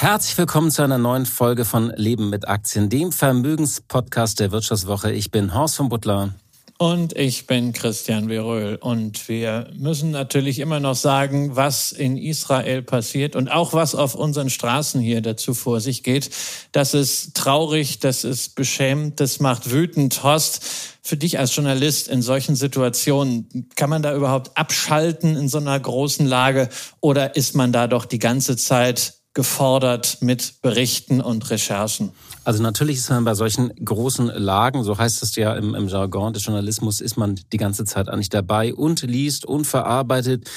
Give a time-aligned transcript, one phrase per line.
[0.00, 5.12] Herzlich willkommen zu einer neuen Folge von Leben mit Aktien, dem Vermögenspodcast der Wirtschaftswoche.
[5.12, 6.32] Ich bin Horst von Butler.
[6.78, 8.76] Und ich bin Christian Veröhl.
[8.76, 14.14] Und wir müssen natürlich immer noch sagen, was in Israel passiert und auch was auf
[14.14, 16.30] unseren Straßen hier dazu vor sich geht.
[16.72, 20.22] Das ist traurig, das ist beschämend, das macht wütend.
[20.22, 20.64] Horst,
[21.02, 25.78] für dich als Journalist in solchen Situationen, kann man da überhaupt abschalten in so einer
[25.78, 26.70] großen Lage
[27.00, 32.10] oder ist man da doch die ganze Zeit gefordert mit Berichten und Recherchen?
[32.44, 36.34] Also natürlich ist man bei solchen großen Lagen, so heißt es ja im, im Jargon
[36.34, 40.50] des Journalismus, ist man die ganze Zeit eigentlich dabei und liest und verarbeitet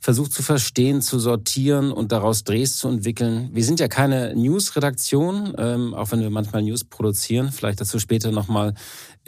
[0.00, 3.50] versucht zu verstehen, zu sortieren und daraus Drehs zu entwickeln.
[3.52, 7.50] Wir sind ja keine News-Redaktion, ähm, auch wenn wir manchmal News produzieren.
[7.50, 8.74] Vielleicht dazu später nochmal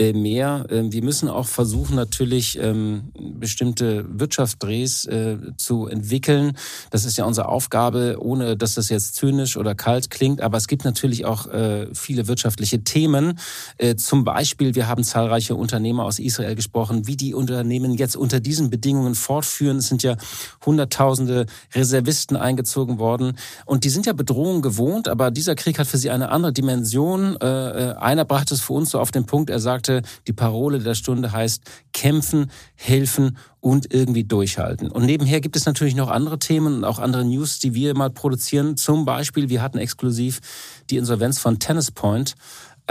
[0.00, 0.64] mehr.
[0.70, 6.56] Ähm, wir müssen auch versuchen, natürlich ähm, bestimmte Wirtschaftsdrehs äh, zu entwickeln.
[6.90, 10.40] Das ist ja unsere Aufgabe, ohne dass das jetzt zynisch oder kalt klingt.
[10.40, 13.38] Aber es gibt natürlich auch äh, viele wirtschaftliche Themen.
[13.96, 18.70] Zum Beispiel, wir haben zahlreiche Unternehmer aus Israel gesprochen, wie die Unternehmen jetzt unter diesen
[18.70, 19.78] Bedingungen fortführen.
[19.78, 20.16] Es sind ja
[20.64, 23.36] Hunderttausende Reservisten eingezogen worden.
[23.64, 27.36] Und die sind ja Bedrohung gewohnt, aber dieser Krieg hat für sie eine andere Dimension.
[27.36, 30.94] Einer brachte es für uns so auf den Punkt, er sagte, sagte, die Parole der
[30.94, 34.90] Stunde heißt kämpfen, helfen und irgendwie durchhalten.
[34.90, 38.10] Und nebenher gibt es natürlich noch andere Themen und auch andere News, die wir mal
[38.10, 38.76] produzieren.
[38.76, 40.40] Zum Beispiel, wir hatten exklusiv
[40.88, 42.34] die Insolvenz von Tennis Point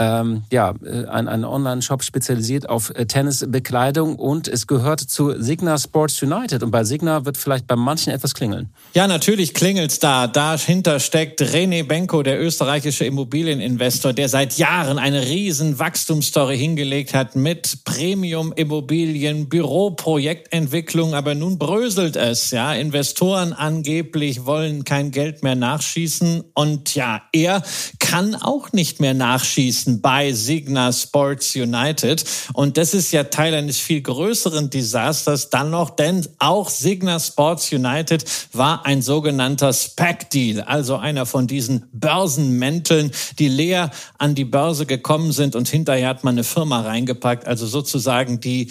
[0.00, 5.76] ähm, ja, äh, ein, ein Online-Shop spezialisiert auf äh, Tennisbekleidung und es gehört zu Signa
[5.76, 6.62] Sports United.
[6.62, 8.70] Und bei Signa wird vielleicht bei manchen etwas klingeln.
[8.94, 10.26] Ja, natürlich klingelt's da.
[10.26, 17.36] Dahinter steckt René Benko, der österreichische Immobilieninvestor, der seit Jahren eine riesen Wachstumsstory hingelegt hat
[17.36, 21.14] mit Premium-Immobilien, Büroprojektentwicklung.
[21.14, 22.52] Aber nun bröselt es.
[22.52, 26.42] Ja, Investoren angeblich wollen kein Geld mehr nachschießen.
[26.54, 27.62] Und ja, er
[27.98, 32.24] kann auch nicht mehr nachschießen Journalisten bei Signa Sports United.
[32.52, 37.72] Und das ist ja Teil eines viel größeren Desasters dann noch, denn auch Signa Sports
[37.72, 44.86] United war ein sogenannter SPAC-Deal, also einer von diesen Börsenmänteln, die leer an die Börse
[44.86, 48.70] gekommen sind und hinterher hat man eine Firma reingepackt, also sozusagen die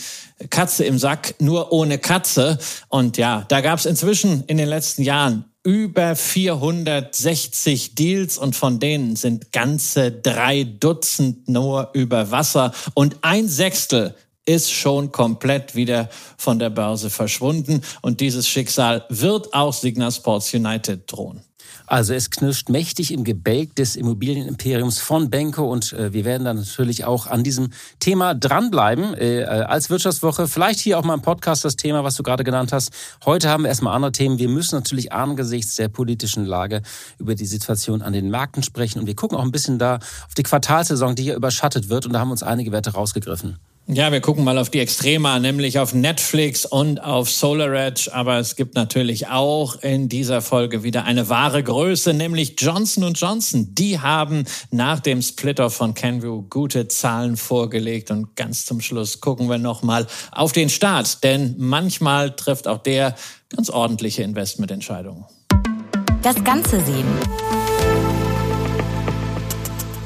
[0.50, 2.58] Katze im Sack, nur ohne Katze.
[2.88, 8.80] Und ja, da gab es inzwischen in den letzten Jahren über 460 Deals und von
[8.80, 14.16] denen sind ganze drei Dutzend nur über Wasser und ein Sechstel
[14.46, 20.56] ist schon komplett wieder von der Börse verschwunden und dieses Schicksal wird auch Signa Sports
[20.56, 21.42] United drohen.
[21.90, 26.58] Also es knirscht mächtig im Gebälk des Immobilienimperiums von Benko und äh, wir werden dann
[26.58, 30.48] natürlich auch an diesem Thema dranbleiben äh, als Wirtschaftswoche.
[30.48, 32.94] Vielleicht hier auch mal im Podcast das Thema, was du gerade genannt hast.
[33.26, 34.38] Heute haben wir erstmal andere Themen.
[34.38, 36.84] Wir müssen natürlich angesichts der politischen Lage
[37.18, 40.36] über die Situation an den Märkten sprechen und wir gucken auch ein bisschen da auf
[40.38, 43.58] die Quartalsaison, die hier überschattet wird und da haben uns einige Werte rausgegriffen.
[43.92, 48.14] Ja, wir gucken mal auf die Extrema, nämlich auf Netflix und auf SolarEdge.
[48.14, 53.74] Aber es gibt natürlich auch in dieser Folge wieder eine wahre Größe, nämlich Johnson Johnson.
[53.74, 58.12] Die haben nach dem Splitter von Canview gute Zahlen vorgelegt.
[58.12, 63.16] Und ganz zum Schluss gucken wir nochmal auf den Start, denn manchmal trifft auch der
[63.50, 65.26] ganz ordentliche Investmententscheidungen.
[66.22, 67.08] Das Ganze sehen.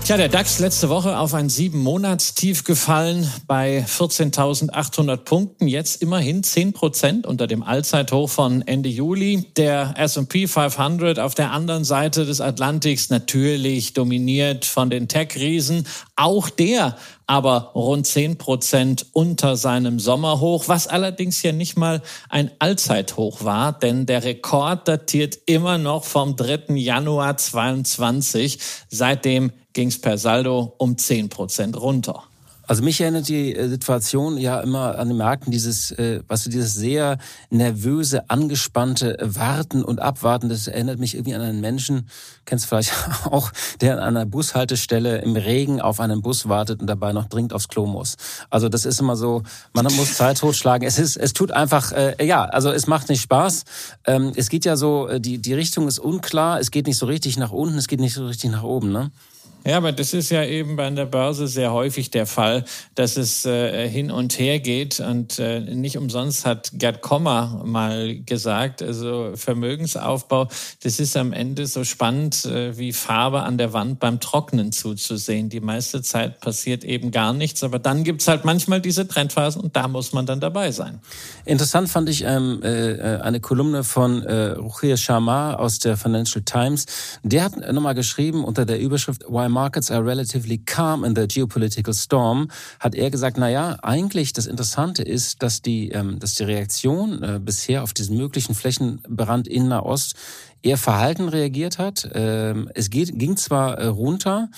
[0.06, 5.66] Tja, der DAX letzte Woche auf ein sieben Monatstief gefallen bei 14.800 Punkten.
[5.66, 9.46] Jetzt immerhin 10 Prozent unter dem Allzeithoch von Ende Juli.
[9.56, 15.88] Der S&P 500 auf der anderen Seite des Atlantiks natürlich dominiert von den Tech-Riesen.
[16.18, 16.98] Auch der
[17.34, 23.74] aber rund 10 Prozent unter seinem Sommerhoch, was allerdings ja nicht mal ein Allzeithoch war,
[23.74, 26.76] denn der Rekord datiert immer noch vom 3.
[26.76, 28.60] Januar 22.
[28.88, 32.24] Seitdem ging es per Saldo um 10 Prozent runter.
[32.66, 36.50] Also mich erinnert die äh, Situation ja immer an den Märkten dieses, äh, was du
[36.50, 37.18] dieses sehr
[37.50, 40.50] nervöse, angespannte Warten und Abwarten.
[40.50, 42.08] Das erinnert mich irgendwie an einen Menschen,
[42.46, 42.94] kennst du vielleicht
[43.26, 43.52] auch,
[43.82, 47.68] der an einer Bushaltestelle im Regen auf einen Bus wartet und dabei noch dringend aufs
[47.68, 48.16] Klo muss.
[48.50, 49.44] Also das ist immer so,
[49.74, 50.88] man muss Zeit totschlagen.
[50.88, 53.64] Es ist, es tut einfach, äh, ja, also es macht nicht Spaß.
[54.06, 56.60] Ähm, es geht ja so, äh, die die Richtung ist unklar.
[56.60, 59.12] Es geht nicht so richtig nach unten, es geht nicht so richtig nach oben, ne?
[59.66, 62.66] Ja, aber das ist ja eben bei der Börse sehr häufig der Fall,
[62.96, 65.00] dass es äh, hin und her geht.
[65.00, 70.50] Und äh, nicht umsonst hat Gerd Kommer mal gesagt, also Vermögensaufbau,
[70.84, 75.48] das ist am Ende so spannend äh, wie Farbe an der Wand beim Trocknen zuzusehen.
[75.48, 79.78] Die meiste Zeit passiert eben gar nichts, aber dann gibt's halt manchmal diese Trendphasen und
[79.78, 81.00] da muss man dann dabei sein.
[81.46, 86.86] Interessant fand ich ähm, äh, eine Kolumne von äh, Ruchir Sharma aus der Financial Times.
[87.24, 91.94] Der hat nochmal geschrieben unter der Überschrift Why markets are relatively calm in the geopolitical
[91.94, 96.44] storm, hat er gesagt, na ja, eigentlich das Interessante ist, dass die, ähm, dass die
[96.44, 100.16] Reaktion äh, bisher auf diesen möglichen Flächenbrand in Nahost
[100.62, 102.10] eher verhalten reagiert hat.
[102.14, 104.50] Ähm, es geht, ging zwar äh, runter,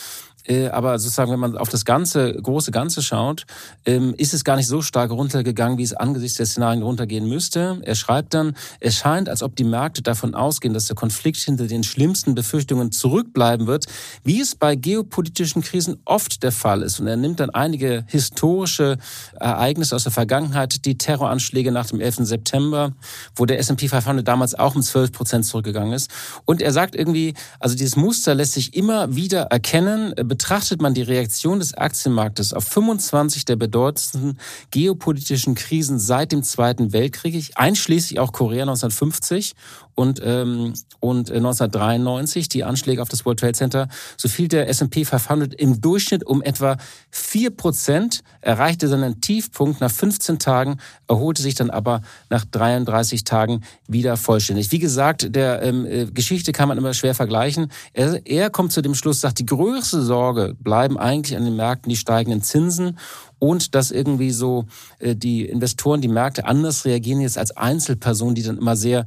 [0.67, 3.45] aber sozusagen, wenn man auf das ganze, große Ganze schaut,
[3.85, 7.81] ähm, ist es gar nicht so stark runtergegangen, wie es angesichts der Szenarien runtergehen müsste.
[7.83, 11.67] Er schreibt dann, es scheint, als ob die Märkte davon ausgehen, dass der Konflikt hinter
[11.67, 13.87] den schlimmsten Befürchtungen zurückbleiben wird,
[14.23, 16.99] wie es bei geopolitischen Krisen oft der Fall ist.
[16.99, 18.97] Und er nimmt dann einige historische
[19.39, 22.17] Ereignisse aus der Vergangenheit, die Terroranschläge nach dem 11.
[22.19, 22.93] September,
[23.35, 26.11] wo der S&P 500 damals auch um 12 Prozent zurückgegangen ist.
[26.45, 31.01] Und er sagt irgendwie, also dieses Muster lässt sich immer wieder erkennen, betrachtet man die
[31.01, 34.37] Reaktion des Aktienmarktes auf 25 der bedeutendsten
[34.69, 39.53] geopolitischen Krisen seit dem Zweiten Weltkrieg, einschließlich auch Korea 1950
[39.95, 43.87] und, ähm, und 1993 die Anschläge auf das World Trade Center,
[44.17, 46.77] so fiel der S&P 500 im Durchschnitt um etwa
[47.09, 50.77] vier Prozent, erreichte seinen Tiefpunkt nach 15 Tagen,
[51.07, 54.71] erholte sich dann aber nach 33 Tagen wieder vollständig.
[54.71, 57.71] Wie gesagt, der ähm, äh, Geschichte kann man immer schwer vergleichen.
[57.93, 61.89] Er, er kommt zu dem Schluss, sagt, die größte Sorge bleiben eigentlich an den Märkten
[61.89, 62.97] die steigenden Zinsen
[63.39, 64.65] und dass irgendwie so
[64.99, 69.05] äh, die Investoren, die Märkte anders reagieren jetzt als Einzelpersonen, die dann immer sehr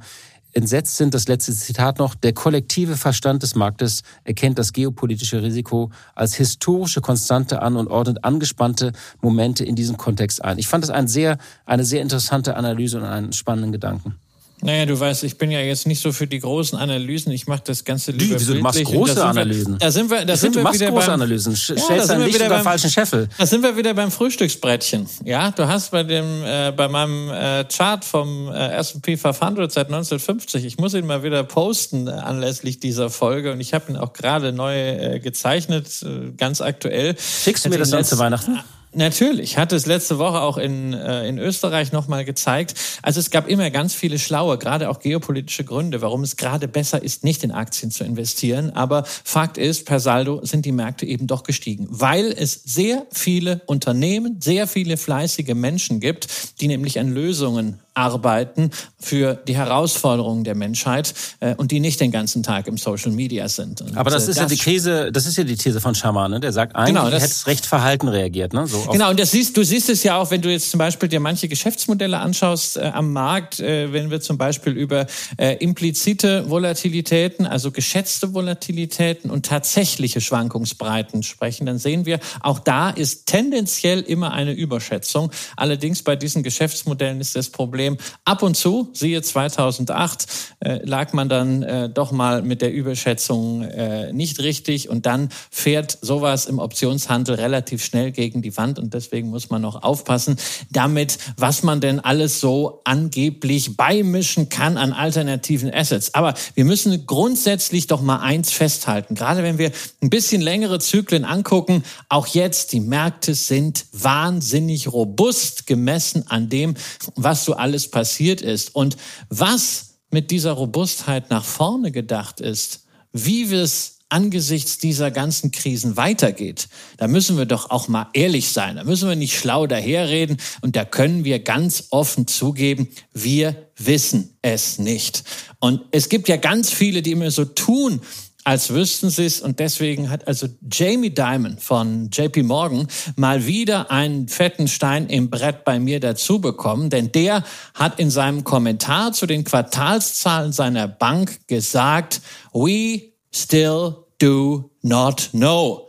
[0.52, 5.90] entsetzt sind, das letzte Zitat noch, der kollektive Verstand des Marktes erkennt das geopolitische Risiko
[6.14, 10.58] als historische Konstante an und ordnet angespannte Momente in diesem Kontext ein.
[10.58, 14.16] Ich fand das ein sehr, eine sehr interessante Analyse und einen spannenden Gedanken.
[14.60, 17.30] Naja, du weißt, ich bin ja jetzt nicht so für die großen Analysen.
[17.32, 19.78] Ich mache das Ganze lieber Wie, wieso, du machst große Analysen?
[19.78, 21.56] da sind wir, da ich sind find, wir du machst wieder große beim, Analysen.
[21.56, 23.28] Sch ja, stellst dein Licht unter falschen Scheffel.
[23.38, 25.08] Da sind wir wieder beim Frühstücksbrettchen.
[25.24, 29.86] Ja, du hast bei dem, äh, bei meinem äh, Chart vom äh, S&P 500 seit
[29.86, 33.96] 1950, ich muss ihn mal wieder posten äh, anlässlich dieser Folge und ich habe ihn
[33.96, 37.16] auch gerade neu äh, gezeichnet, äh, ganz aktuell.
[37.18, 38.58] Schickst du mir das dann zu Weihnachten?
[38.94, 42.74] Natürlich, hatte es letzte Woche auch in, äh, in Österreich nochmal gezeigt.
[43.02, 47.02] Also es gab immer ganz viele schlaue, gerade auch geopolitische Gründe, warum es gerade besser
[47.02, 48.70] ist, nicht in Aktien zu investieren.
[48.70, 53.60] Aber Fakt ist, per Saldo sind die Märkte eben doch gestiegen, weil es sehr viele
[53.66, 60.54] Unternehmen, sehr viele fleißige Menschen gibt, die nämlich an Lösungen arbeiten für die Herausforderungen der
[60.54, 63.80] Menschheit äh, und die nicht den ganzen Tag im Social Media sind.
[63.80, 65.96] Und Aber das äh, ist das ja die These, das ist ja die These von
[65.96, 66.40] Schaman, ne?
[66.40, 68.66] Der sagt eigentlich, genau, hätte recht verhalten reagiert, ne?
[68.68, 71.08] So genau, und das siehst, du siehst es ja auch, wenn du jetzt zum Beispiel
[71.08, 76.50] dir manche Geschäftsmodelle anschaust äh, am Markt, äh, wenn wir zum Beispiel über äh, implizite
[76.50, 84.00] Volatilitäten, also geschätzte Volatilitäten und tatsächliche Schwankungsbreiten sprechen, dann sehen wir, auch da ist tendenziell
[84.00, 85.30] immer eine Überschätzung.
[85.56, 87.98] Allerdings bei diesen Geschäftsmodellen ist das Problem, Problem.
[88.24, 90.26] Ab und zu, siehe 2008,
[90.60, 95.28] äh, lag man dann äh, doch mal mit der Überschätzung äh, nicht richtig und dann
[95.50, 100.36] fährt sowas im Optionshandel relativ schnell gegen die Wand und deswegen muss man noch aufpassen
[100.70, 106.14] damit, was man denn alles so angeblich beimischen kann an alternativen Assets.
[106.14, 109.70] Aber wir müssen grundsätzlich doch mal eins festhalten, gerade wenn wir
[110.02, 116.74] ein bisschen längere Zyklen angucken, auch jetzt, die Märkte sind wahnsinnig robust gemessen an dem,
[117.14, 118.96] was so alles passiert ist und
[119.28, 125.96] was mit dieser Robustheit nach vorne gedacht ist, wie wir es angesichts dieser ganzen Krisen
[125.96, 128.76] weitergeht, da müssen wir doch auch mal ehrlich sein.
[128.76, 134.36] Da müssen wir nicht schlau daherreden und da können wir ganz offen zugeben, wir wissen
[134.42, 135.24] es nicht.
[135.60, 138.00] Und es gibt ja ganz viele, die immer so tun,
[138.48, 139.42] als wüssten sie es.
[139.42, 145.28] Und deswegen hat also Jamie Dimon von JP Morgan mal wieder einen fetten Stein im
[145.28, 150.88] Brett bei mir dazu bekommen, denn der hat in seinem Kommentar zu den Quartalszahlen seiner
[150.88, 152.22] Bank gesagt,
[152.54, 155.88] we still do not know.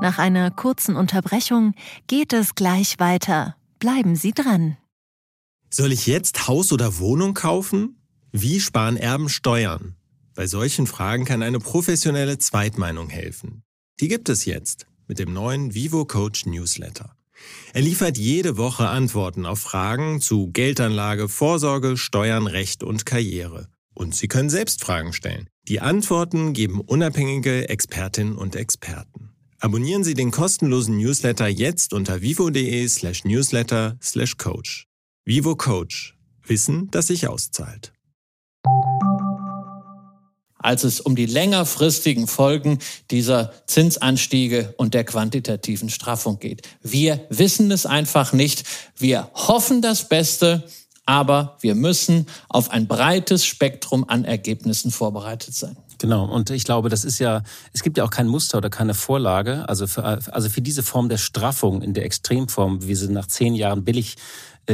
[0.00, 1.74] Nach einer kurzen Unterbrechung
[2.06, 3.56] geht es gleich weiter.
[3.78, 4.76] Bleiben Sie dran.
[5.70, 8.00] Soll ich jetzt Haus oder Wohnung kaufen?
[8.32, 9.96] Wie sparen Erben Steuern?
[10.34, 13.64] Bei solchen Fragen kann eine professionelle Zweitmeinung helfen.
[14.00, 17.14] Die gibt es jetzt mit dem neuen Vivo Coach Newsletter.
[17.72, 23.68] Er liefert jede Woche Antworten auf Fragen zu Geldanlage, Vorsorge, Steuern, Recht und Karriere.
[23.98, 25.48] Und Sie können selbst Fragen stellen.
[25.66, 29.30] Die Antworten geben unabhängige Expertinnen und Experten.
[29.58, 34.86] Abonnieren Sie den kostenlosen Newsletter jetzt unter vivo.de slash newsletter slash coach.
[35.24, 36.16] Vivo Coach.
[36.46, 37.92] Wissen, das sich auszahlt
[40.60, 42.78] als es um die längerfristigen Folgen
[43.10, 46.62] dieser Zinsanstiege und der quantitativen Straffung geht.
[46.82, 48.64] Wir wissen es einfach nicht.
[48.96, 50.64] Wir hoffen das Beste,
[51.08, 55.74] aber wir müssen auf ein breites Spektrum an Ergebnissen vorbereitet sein.
[55.96, 58.92] Genau, und ich glaube, das ist ja, es gibt ja auch kein Muster oder keine
[58.92, 59.66] Vorlage.
[59.70, 63.54] Also für, also für diese Form der Straffung in der Extremform, wie sie nach zehn
[63.54, 64.16] Jahren billig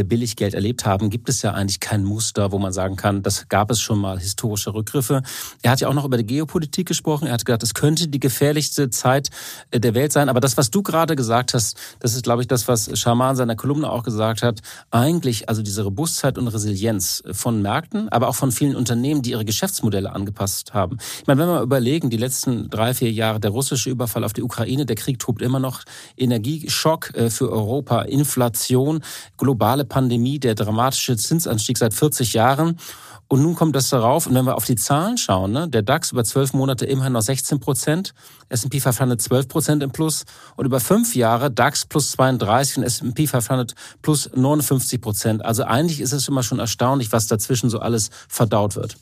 [0.03, 3.71] Billiggeld erlebt haben, gibt es ja eigentlich kein Muster, wo man sagen kann, das gab
[3.71, 5.23] es schon mal historische Rückgriffe.
[5.63, 7.27] Er hat ja auch noch über die Geopolitik gesprochen.
[7.27, 9.31] Er hat gesagt, es könnte die gefährlichste Zeit
[9.71, 10.29] äh, der Welt sein.
[10.29, 13.37] Aber das, was du gerade gesagt hast, das ist, glaube ich, das, was Schaman in
[13.37, 14.61] seiner Kolumne auch gesagt hat.
[14.91, 19.45] Eigentlich, also diese Robustheit und Resilienz von Märkten, aber auch von vielen Unternehmen, die ihre
[19.45, 20.99] Geschäftsmodelle angepasst haben.
[21.21, 24.33] Ich meine, wenn wir mal überlegen, die letzten drei, vier Jahre, der russische Überfall auf
[24.33, 25.83] die Ukraine, der Krieg tobt immer noch,
[26.17, 29.03] Energieschock äh, für Europa, Inflation,
[29.37, 32.79] globale globale Pandemie, der dramatische Zinsanstieg seit 40 Jahren.
[33.27, 34.27] Und nun kommt das darauf.
[34.27, 37.23] Und wenn wir auf die Zahlen schauen, ne, der DAX über zwölf Monate immerhin noch
[37.23, 38.13] 16 Prozent,
[38.51, 40.25] S&P 500 12 Prozent im Plus
[40.57, 45.45] und über fünf Jahre DAX plus 32 und S&P 500 plus 59 Prozent.
[45.45, 48.97] Also eigentlich ist es immer schon erstaunlich, was dazwischen so alles verdaut wird.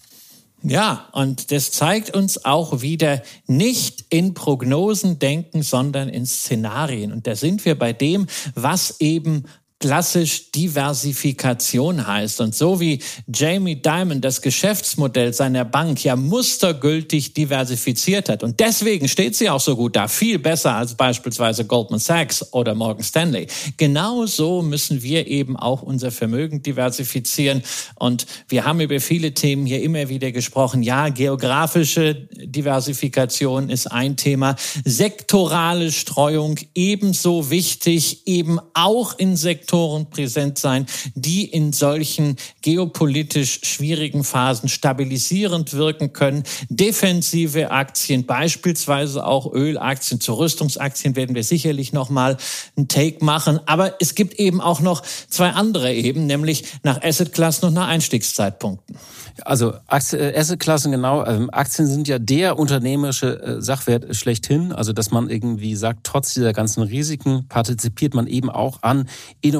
[0.64, 7.10] Ja, und das zeigt uns auch wieder nicht in Prognosen denken, sondern in Szenarien.
[7.10, 9.46] Und da sind wir bei dem, was eben
[9.82, 12.40] klassisch Diversifikation heißt.
[12.40, 13.00] Und so wie
[13.34, 19.60] Jamie Dimon das Geschäftsmodell seiner Bank ja mustergültig diversifiziert hat, und deswegen steht sie auch
[19.60, 23.48] so gut da, viel besser als beispielsweise Goldman Sachs oder Morgan Stanley.
[23.76, 27.64] Genauso müssen wir eben auch unser Vermögen diversifizieren.
[27.96, 30.84] Und wir haben über viele Themen hier immer wieder gesprochen.
[30.84, 34.54] Ja, geografische Diversifikation ist ein Thema.
[34.84, 43.60] Sektorale Streuung ebenso wichtig, eben auch in Sektoren, Sektoren präsent sein, die in solchen geopolitisch
[43.62, 46.42] schwierigen Phasen stabilisierend wirken können.
[46.68, 52.36] Defensive Aktien, beispielsweise auch Ölaktien, zu Rüstungsaktien werden wir sicherlich noch mal
[52.76, 53.60] einen Take machen.
[53.64, 58.98] Aber es gibt eben auch noch zwei andere eben, nämlich nach Assetklassen und nach Einstiegszeitpunkten.
[59.44, 61.24] Also äh, Assetklassen, genau.
[61.24, 64.72] Ähm, Aktien sind ja der unternehmerische äh, Sachwert schlechthin.
[64.72, 69.08] Also dass man irgendwie sagt, trotz dieser ganzen Risiken partizipiert man eben auch an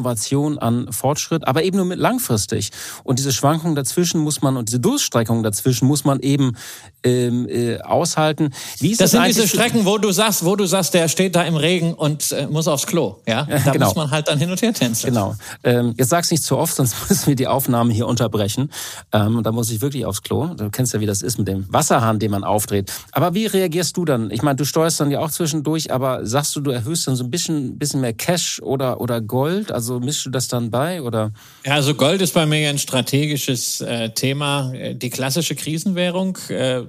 [0.03, 2.71] Innovation, an Fortschritt, aber eben nur mit langfristig.
[3.05, 6.57] Und diese Schwankungen dazwischen muss man und diese Durchstreckung dazwischen muss man eben
[7.05, 8.51] ähm, äh, aushalten.
[8.79, 11.37] Wie ist das, das sind diese Strecken, wo du sagst, wo du sagst, der steht
[11.37, 13.17] da im Regen und äh, muss aufs Klo.
[13.27, 13.87] Ja, da genau.
[13.87, 15.15] muss man halt dann hin und her tänzeln.
[15.15, 15.37] Genau.
[15.65, 18.71] Ähm, jetzt sag's nicht zu oft, sonst müssen wir die Aufnahme hier unterbrechen.
[19.13, 20.55] Ähm, da muss ich wirklich aufs Klo.
[20.55, 22.93] Du kennst ja, wie das ist mit dem Wasserhahn, den man aufdreht.
[23.13, 24.31] Aber wie reagierst du dann?
[24.31, 27.25] Ich meine, du steuerst dann ja auch zwischendurch, aber sagst du, du erhöhst dann so
[27.25, 29.73] ein bisschen, bisschen mehr Cash oder, oder Gold?
[29.73, 31.03] Also mischst du das dann bei?
[31.03, 31.33] Oder?
[31.65, 34.73] Ja, also Gold ist bei mir ein strategisches äh, Thema.
[34.73, 36.39] Äh, die klassische Krisenwährung.
[36.49, 36.83] Äh,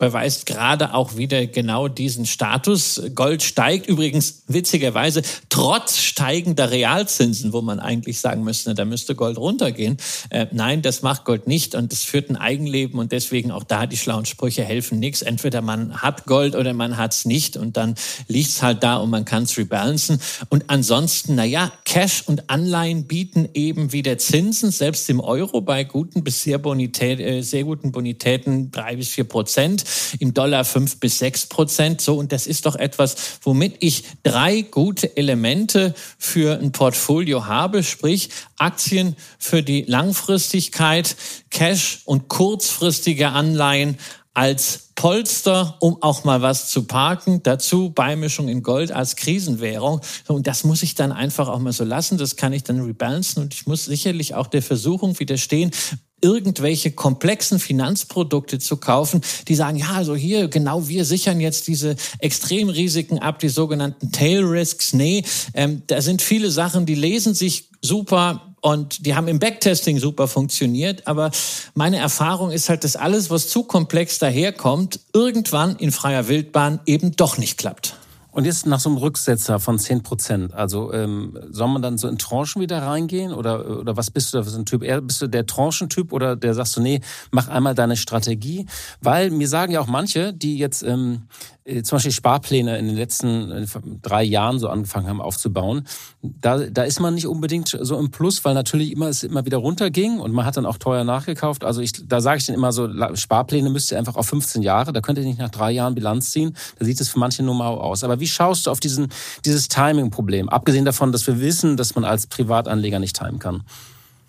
[0.00, 3.00] beweist gerade auch wieder genau diesen Status.
[3.14, 9.36] Gold steigt übrigens witzigerweise trotz steigender Realzinsen, wo man eigentlich sagen müsste, da müsste Gold
[9.36, 9.98] runtergehen.
[10.30, 13.86] Äh, nein, das macht Gold nicht und es führt ein Eigenleben und deswegen auch da
[13.86, 15.20] die schlauen Sprüche helfen nichts.
[15.20, 17.94] Entweder man hat Gold oder man hat es nicht und dann
[18.26, 20.18] liegt es halt da und man kann es rebalancen.
[20.48, 25.84] Und ansonsten, na ja, Cash und Anleihen bieten eben wieder Zinsen, selbst im Euro bei
[25.84, 29.84] guten bis sehr, Bonität, äh, sehr guten Bonitäten drei bis vier Prozent
[30.18, 32.00] im Dollar fünf bis sechs Prozent.
[32.00, 37.82] So, und das ist doch etwas, womit ich drei gute Elemente für ein Portfolio habe,
[37.82, 41.16] sprich Aktien für die Langfristigkeit,
[41.50, 43.98] Cash und kurzfristige Anleihen
[44.32, 47.42] als Polster, um auch mal was zu parken.
[47.42, 50.02] Dazu Beimischung in Gold als Krisenwährung.
[50.28, 52.18] Und das muss ich dann einfach auch mal so lassen.
[52.18, 53.42] Das kann ich dann rebalancen.
[53.42, 55.72] Und ich muss sicherlich auch der Versuchung widerstehen,
[56.20, 61.96] irgendwelche komplexen Finanzprodukte zu kaufen, die sagen, ja, also hier, genau, wir sichern jetzt diese
[62.18, 64.92] Extremrisiken ab, die sogenannten Tail Risks.
[64.92, 65.24] Nee,
[65.54, 70.28] ähm, da sind viele Sachen, die lesen sich super und die haben im Backtesting super
[70.28, 71.06] funktioniert.
[71.06, 71.30] Aber
[71.74, 77.16] meine Erfahrung ist halt, dass alles, was zu komplex daherkommt, irgendwann in freier Wildbahn eben
[77.16, 77.94] doch nicht klappt.
[78.32, 82.08] Und jetzt nach so einem Rücksetzer von 10 Prozent, also ähm, soll man dann so
[82.08, 84.84] in Tranchen wieder reingehen oder, oder was bist du da für ein Typ?
[85.02, 88.66] Bist du der Tranchentyp oder der sagst du, nee, mach einmal deine Strategie?
[89.00, 91.22] Weil mir sagen ja auch manche, die jetzt ähm,
[91.64, 93.66] äh, zum Beispiel Sparpläne in den letzten äh,
[94.02, 95.86] drei Jahren so angefangen haben aufzubauen,
[96.22, 99.58] da, da ist man nicht unbedingt so im Plus, weil natürlich immer es immer wieder
[99.58, 101.64] runterging und man hat dann auch teuer nachgekauft.
[101.64, 104.92] Also ich, da sage ich dann immer so, Sparpläne müsst ihr einfach auf 15 Jahre,
[104.92, 107.54] da könnt ihr nicht nach drei Jahren Bilanz ziehen, da sieht es für manche nur
[107.54, 108.04] mau aus.
[108.04, 109.08] Aber wie schaust du auf diesen,
[109.44, 110.48] dieses Timing-Problem?
[110.48, 113.62] Abgesehen davon, dass wir wissen, dass man als Privatanleger nicht timen kann.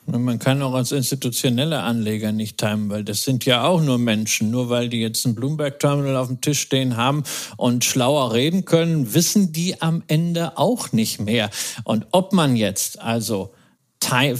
[0.08, 4.50] Man kann auch als institutionelle Anleger nicht timen, weil das sind ja auch nur Menschen.
[4.50, 7.24] Nur weil die jetzt ein Bloomberg-Terminal auf dem Tisch stehen haben
[7.56, 11.50] und schlauer reden können, wissen die am Ende auch nicht mehr.
[11.84, 13.54] Und ob man jetzt also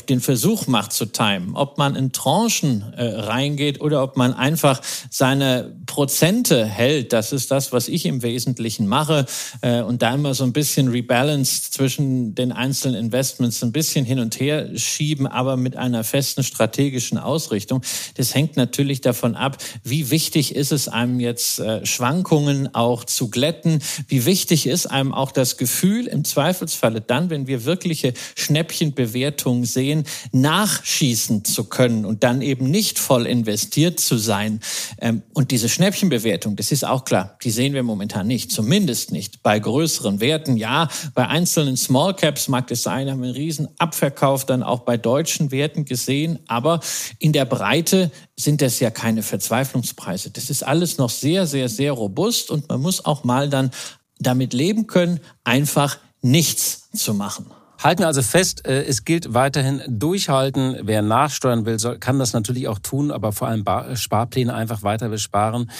[0.10, 4.82] den Versuch macht zu timen, ob man in Tranchen äh, reingeht oder ob man einfach
[5.10, 7.14] seine Prozente hält.
[7.14, 9.26] Das ist das, was ich im Wesentlichen mache
[9.62, 14.20] äh, und da immer so ein bisschen rebalanced zwischen den einzelnen Investments ein bisschen hin
[14.20, 17.82] und her schieben, aber mit einer festen strategischen Ausrichtung.
[18.16, 23.30] Das hängt natürlich davon ab, wie wichtig ist es einem jetzt äh, Schwankungen auch zu
[23.30, 29.51] glätten, wie wichtig ist einem auch das Gefühl im Zweifelsfalle dann, wenn wir wirkliche Schnäppchenbewertungen
[29.52, 34.60] Leistung sehen, nachschießen zu können und dann eben nicht voll investiert zu sein.
[35.00, 39.44] Ähm, und diese Schnäppchenbewertung, das ist auch klar, die sehen wir momentan nicht, zumindest nicht
[39.44, 40.58] bei größeren Werten.
[40.58, 44.82] Ja, bei einzelnen Small Caps mag es sein, haben wir einen riesen Abverkauf dann auch
[44.82, 46.80] bei deutschen Werten gesehen, aber
[47.20, 50.32] in der Breite sind das ja keine Verzweiflungspreise.
[50.32, 53.72] Das ist alles noch sehr, sehr, sehr robust und man muss auch mal dann
[54.20, 57.48] damit leben können, einfach nichts zu machen.
[57.84, 60.78] Halten wir also fest, äh, es gilt weiterhin durchhalten.
[60.84, 65.72] Wer nachsteuern will, kann das natürlich auch tun, aber vor allem Sparpläne einfach weiter besparen.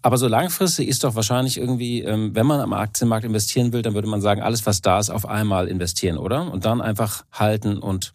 [0.00, 3.94] Aber so langfristig ist doch wahrscheinlich irgendwie, ähm, wenn man am Aktienmarkt investieren will, dann
[3.94, 6.50] würde man sagen, alles was da ist, auf einmal investieren, oder?
[6.52, 8.14] Und dann einfach halten und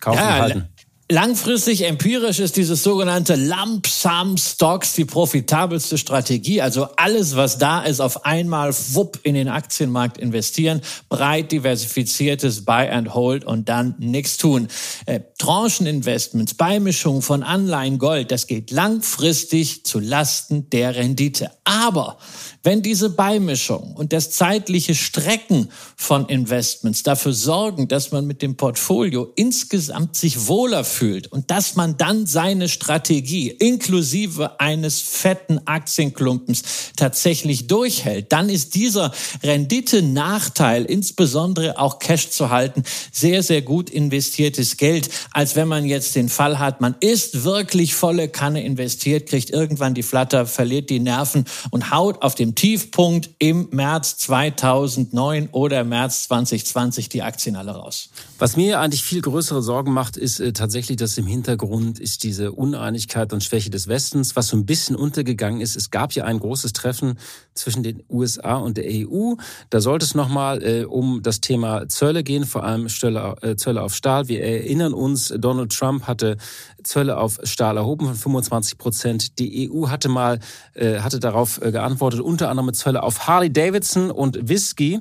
[0.00, 0.68] kaufen ja, und halten.
[1.10, 6.62] Langfristig empirisch ist dieses sogenannte Lump Sum Stocks die profitabelste Strategie.
[6.62, 12.88] Also alles, was da ist, auf einmal wupp in den Aktienmarkt investieren, breit diversifiziertes Buy
[12.88, 14.68] and Hold und dann nichts tun.
[15.04, 21.50] Äh, Trancheninvestments, Beimischung von Anleihen, Gold, das geht langfristig zu Lasten der Rendite.
[21.64, 22.16] Aber
[22.62, 28.56] wenn diese Beimischung und das zeitliche Strecken von Investments dafür sorgen, dass man mit dem
[28.56, 36.62] Portfolio insgesamt sich wohler fühlt und dass man dann seine Strategie inklusive eines fetten Aktienklumpens
[36.96, 44.76] tatsächlich durchhält, dann ist dieser Rendite-Nachteil, insbesondere auch Cash zu halten, sehr, sehr gut investiertes
[44.76, 49.50] Geld, als wenn man jetzt den Fall hat, man ist wirklich volle Kanne investiert, kriegt
[49.50, 55.84] irgendwann die Flatter, verliert die Nerven und haut auf dem Tiefpunkt im März 2009 oder
[55.84, 58.10] März 2020 die Aktien alle raus.
[58.42, 62.50] Was mir eigentlich viel größere Sorgen macht, ist äh, tatsächlich, dass im Hintergrund ist diese
[62.50, 65.76] Uneinigkeit und Schwäche des Westens, was so ein bisschen untergegangen ist.
[65.76, 67.20] Es gab ja ein großes Treffen
[67.54, 69.34] zwischen den USA und der EU.
[69.70, 73.80] Da sollte es nochmal äh, um das Thema Zölle gehen, vor allem Zölle, äh, Zölle
[73.80, 74.26] auf Stahl.
[74.26, 76.36] Wir erinnern uns, Donald Trump hatte
[76.82, 79.38] Zölle auf Stahl erhoben von 25 Prozent.
[79.38, 80.40] Die EU hatte mal,
[80.74, 85.00] äh, hatte darauf äh, geantwortet, unter anderem mit Zölle auf Harley Davidson und Whisky.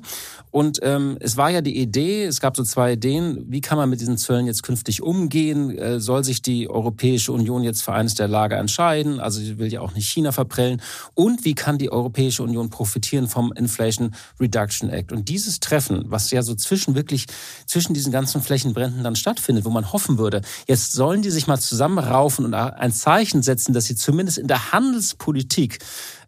[0.51, 3.89] Und ähm, es war ja die Idee, es gab so zwei Ideen, wie kann man
[3.89, 5.77] mit diesen Zöllen jetzt künftig umgehen?
[5.77, 9.21] Äh, soll sich die Europäische Union jetzt für eines der Lager entscheiden?
[9.21, 10.81] Also sie will ja auch nicht China verprellen.
[11.13, 15.13] Und wie kann die Europäische Union profitieren vom Inflation Reduction Act?
[15.13, 17.27] Und dieses Treffen, was ja so zwischen wirklich,
[17.65, 21.59] zwischen diesen ganzen Flächenbränden dann stattfindet, wo man hoffen würde, jetzt sollen die sich mal
[21.59, 25.79] zusammenraufen und ein Zeichen setzen, dass sie zumindest in der Handelspolitik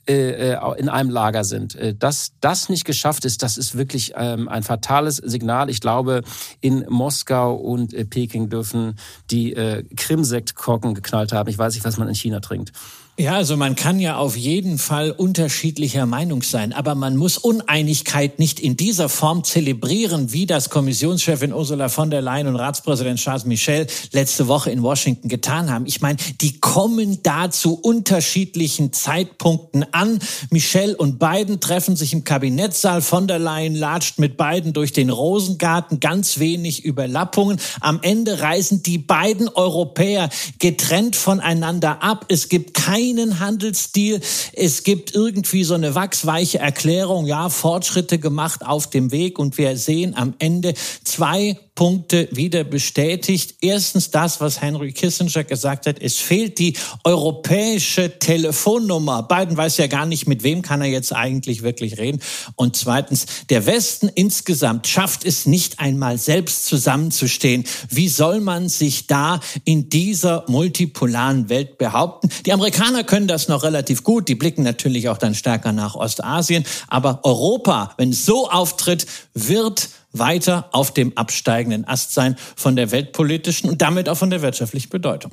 [0.06, 1.76] äh, äh, in einem Lager sind.
[1.76, 5.70] Äh, dass das nicht geschafft ist, das ist wirklich ähm, ein fatales Signal.
[5.70, 6.24] Ich glaube,
[6.60, 8.98] in Moskau und Peking dürfen
[9.32, 9.56] die
[9.96, 11.50] Krimsektkorken geknallt haben.
[11.50, 12.74] Ich weiß nicht, was man in China trinkt.
[13.16, 18.40] Ja, also man kann ja auf jeden Fall unterschiedlicher Meinung sein, aber man muss Uneinigkeit
[18.40, 23.46] nicht in dieser Form zelebrieren, wie das Kommissionschefin Ursula von der Leyen und Ratspräsident Charles
[23.46, 25.86] Michel letzte Woche in Washington getan haben.
[25.86, 30.20] Ich meine, die kommen da zu unterschiedlichen Zeitpunkten an.
[30.50, 33.02] Michel und Biden treffen sich im Kabinettssaal.
[33.02, 37.60] Von der Leyen latscht mit beiden durch den Rosengarten, ganz wenig Überlappungen.
[37.80, 40.30] Am Ende reisen die beiden Europäer
[40.60, 42.26] getrennt voneinander ab.
[42.30, 44.20] Es gibt kein keinen Handelsdeal.
[44.54, 49.78] Es gibt irgendwie so eine wachsweiche Erklärung, ja, Fortschritte gemacht auf dem Weg und wir
[49.78, 53.56] sehen am Ende zwei Punkte wieder bestätigt.
[53.62, 59.24] Erstens das, was Henry Kissinger gesagt hat, es fehlt die europäische Telefonnummer.
[59.24, 62.22] Biden weiß ja gar nicht, mit wem kann er jetzt eigentlich wirklich reden.
[62.56, 67.64] Und zweitens, der Westen insgesamt schafft es nicht einmal selbst zusammenzustehen.
[67.90, 72.30] Wie soll man sich da in dieser multipolaren Welt behaupten?
[72.46, 74.28] Die Amerikaner können das noch relativ gut.
[74.28, 76.66] Die blicken natürlich auch dann stärker nach Ostasien.
[76.88, 82.92] Aber Europa, wenn es so auftritt, wird weiter auf dem absteigenden Ast sein von der
[82.92, 85.32] weltpolitischen und damit auch von der wirtschaftlichen Bedeutung.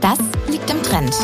[0.00, 0.18] Das
[0.48, 1.14] liegt im Trend.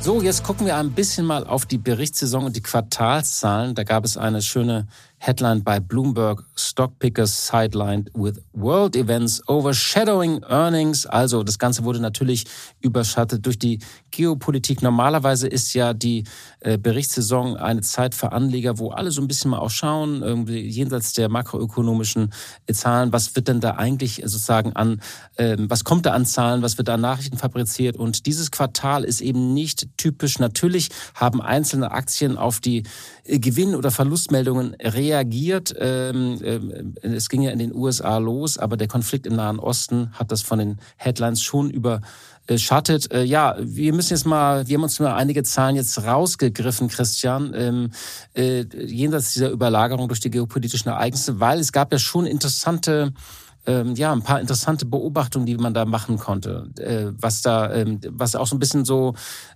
[0.00, 3.74] So, jetzt gucken wir ein bisschen mal auf die Berichtssaison und die Quartalszahlen.
[3.74, 4.86] Da gab es eine schöne
[5.18, 11.06] Headline bei Bloomberg, Stock Pickers sidelined with World Events overshadowing earnings.
[11.06, 12.44] Also das Ganze wurde natürlich
[12.80, 14.82] überschattet durch die Geopolitik.
[14.82, 16.24] Normalerweise ist ja die
[16.60, 20.60] äh, Berichtssaison eine Zeit für Anleger, wo alle so ein bisschen mal auch schauen, irgendwie
[20.60, 22.32] jenseits der makroökonomischen
[22.66, 25.00] äh, Zahlen, was wird denn da eigentlich sozusagen an,
[25.36, 27.96] äh, was kommt da an Zahlen, was wird da an Nachrichten fabriziert.
[27.96, 30.38] Und dieses Quartal ist eben nicht typisch.
[30.38, 32.84] Natürlich haben einzelne Aktien auf die
[33.24, 35.74] äh, Gewinn- oder Verlustmeldungen reagiert reagiert.
[35.78, 40.12] Ähm, äh, es ging ja in den USA los, aber der Konflikt im Nahen Osten
[40.12, 43.12] hat das von den Headlines schon überschattet.
[43.12, 47.52] Äh, ja, wir müssen jetzt mal, wir haben uns mal einige Zahlen jetzt rausgegriffen, Christian,
[47.54, 47.90] ähm,
[48.34, 53.12] äh, jenseits dieser Überlagerung durch die geopolitischen Ereignisse, weil es gab ja schon interessante
[53.66, 58.00] ähm, ja, ein paar interessante Beobachtungen, die man da machen konnte, äh, was da, ähm,
[58.08, 59.14] was auch so ein bisschen so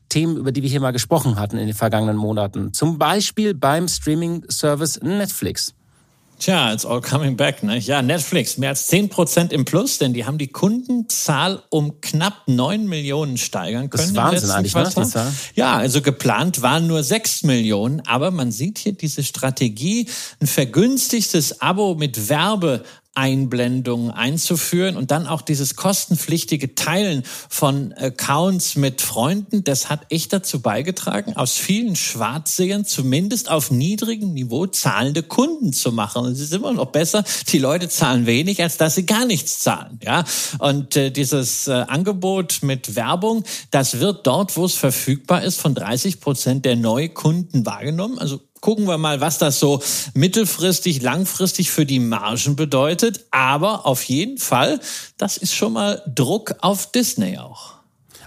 [0.09, 2.73] Themen, über die wir hier mal gesprochen hatten in den vergangenen Monaten.
[2.73, 5.75] Zum Beispiel beim Streaming-Service Netflix.
[6.41, 7.63] Tja, it's all coming back.
[7.63, 7.77] Ne?
[7.77, 12.45] Ja, Netflix, mehr als 10 Prozent im Plus, denn die haben die Kundenzahl um knapp
[12.47, 14.15] 9 Millionen steigern können.
[14.15, 15.33] Das ist Wahnsinn eigentlich, ne?
[15.55, 20.09] Ja, also geplant waren nur 6 Millionen, aber man sieht hier diese Strategie,
[20.41, 28.77] ein vergünstigtes Abo mit Werbe Einblendungen einzuführen und dann auch dieses kostenpflichtige Teilen von Accounts
[28.77, 35.25] mit Freunden, das hat echt dazu beigetragen, aus vielen Schwarzsehern zumindest auf niedrigem Niveau zahlende
[35.25, 36.25] Kunden zu machen.
[36.25, 39.59] Und es ist immer noch besser, die Leute zahlen wenig, als dass sie gar nichts
[39.59, 39.99] zahlen.
[40.05, 40.25] Ja,
[40.59, 43.43] und äh, dieses äh, Angebot mit Werbung,
[43.73, 48.19] das wird dort, wo es verfügbar ist, von 30 Prozent der Neukunden wahrgenommen.
[48.21, 49.83] Also gucken wir mal, was das so
[50.15, 53.25] mittelfristig, langfristig für die Margen bedeutet.
[53.31, 54.81] Aber auf jeden Fall,
[55.17, 57.80] das ist schon mal Druck auf Disney auch.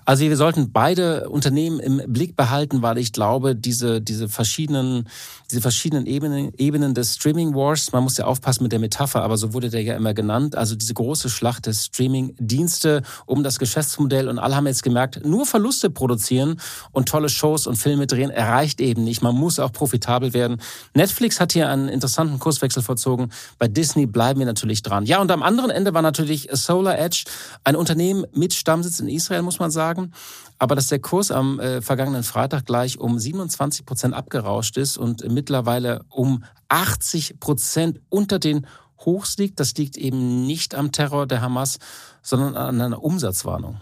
[0.05, 5.07] Also wir sollten beide Unternehmen im Blick behalten, weil ich glaube, diese, diese verschiedenen,
[5.49, 9.37] diese verschiedenen Ebenen, Ebenen des Streaming Wars, man muss ja aufpassen mit der Metapher, aber
[9.37, 14.27] so wurde der ja immer genannt, also diese große Schlacht des Streaming-Dienste um das Geschäftsmodell
[14.27, 16.59] und alle haben jetzt gemerkt, nur Verluste produzieren
[16.91, 19.21] und tolle Shows und Filme drehen erreicht eben nicht.
[19.21, 20.57] Man muss auch profitabel werden.
[20.93, 23.31] Netflix hat hier einen interessanten Kurswechsel vollzogen.
[23.59, 25.05] Bei Disney bleiben wir natürlich dran.
[25.05, 27.23] Ja, und am anderen Ende war natürlich Solar Edge,
[27.63, 30.11] ein Unternehmen mit Stammsitz in Israel, muss man sagen sagen.
[30.59, 35.27] Aber dass der Kurs am äh, vergangenen Freitag gleich um 27 Prozent abgerauscht ist und
[35.29, 38.67] mittlerweile um 80 Prozent unter den
[39.05, 41.79] Hochs liegt, das liegt eben nicht am Terror der Hamas,
[42.21, 43.79] sondern an einer Umsatzwarnung.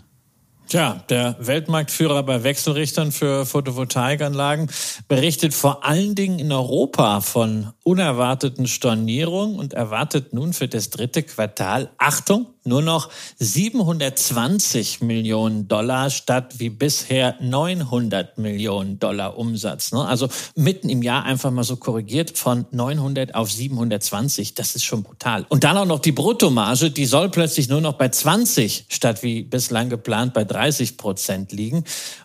[0.72, 4.72] Tja, der Weltmarktführer bei Wechselrichtern für Photovoltaikanlagen
[5.10, 11.24] berichtet vor allen Dingen in Europa von unerwarteten Stornierungen und erwartet nun für das dritte
[11.24, 19.92] Quartal, Achtung, nur noch 720 Millionen Dollar statt wie bisher 900 Millionen Dollar Umsatz.
[19.92, 20.06] Ne?
[20.06, 24.54] Also mitten im Jahr einfach mal so korrigiert von 900 auf 720.
[24.54, 25.46] Das ist schon brutal.
[25.50, 29.44] Und dann auch noch die Bruttomarge, die soll plötzlich nur noch bei 20 statt wie
[29.44, 31.84] bislang geplant bei 30 Prozent liegen.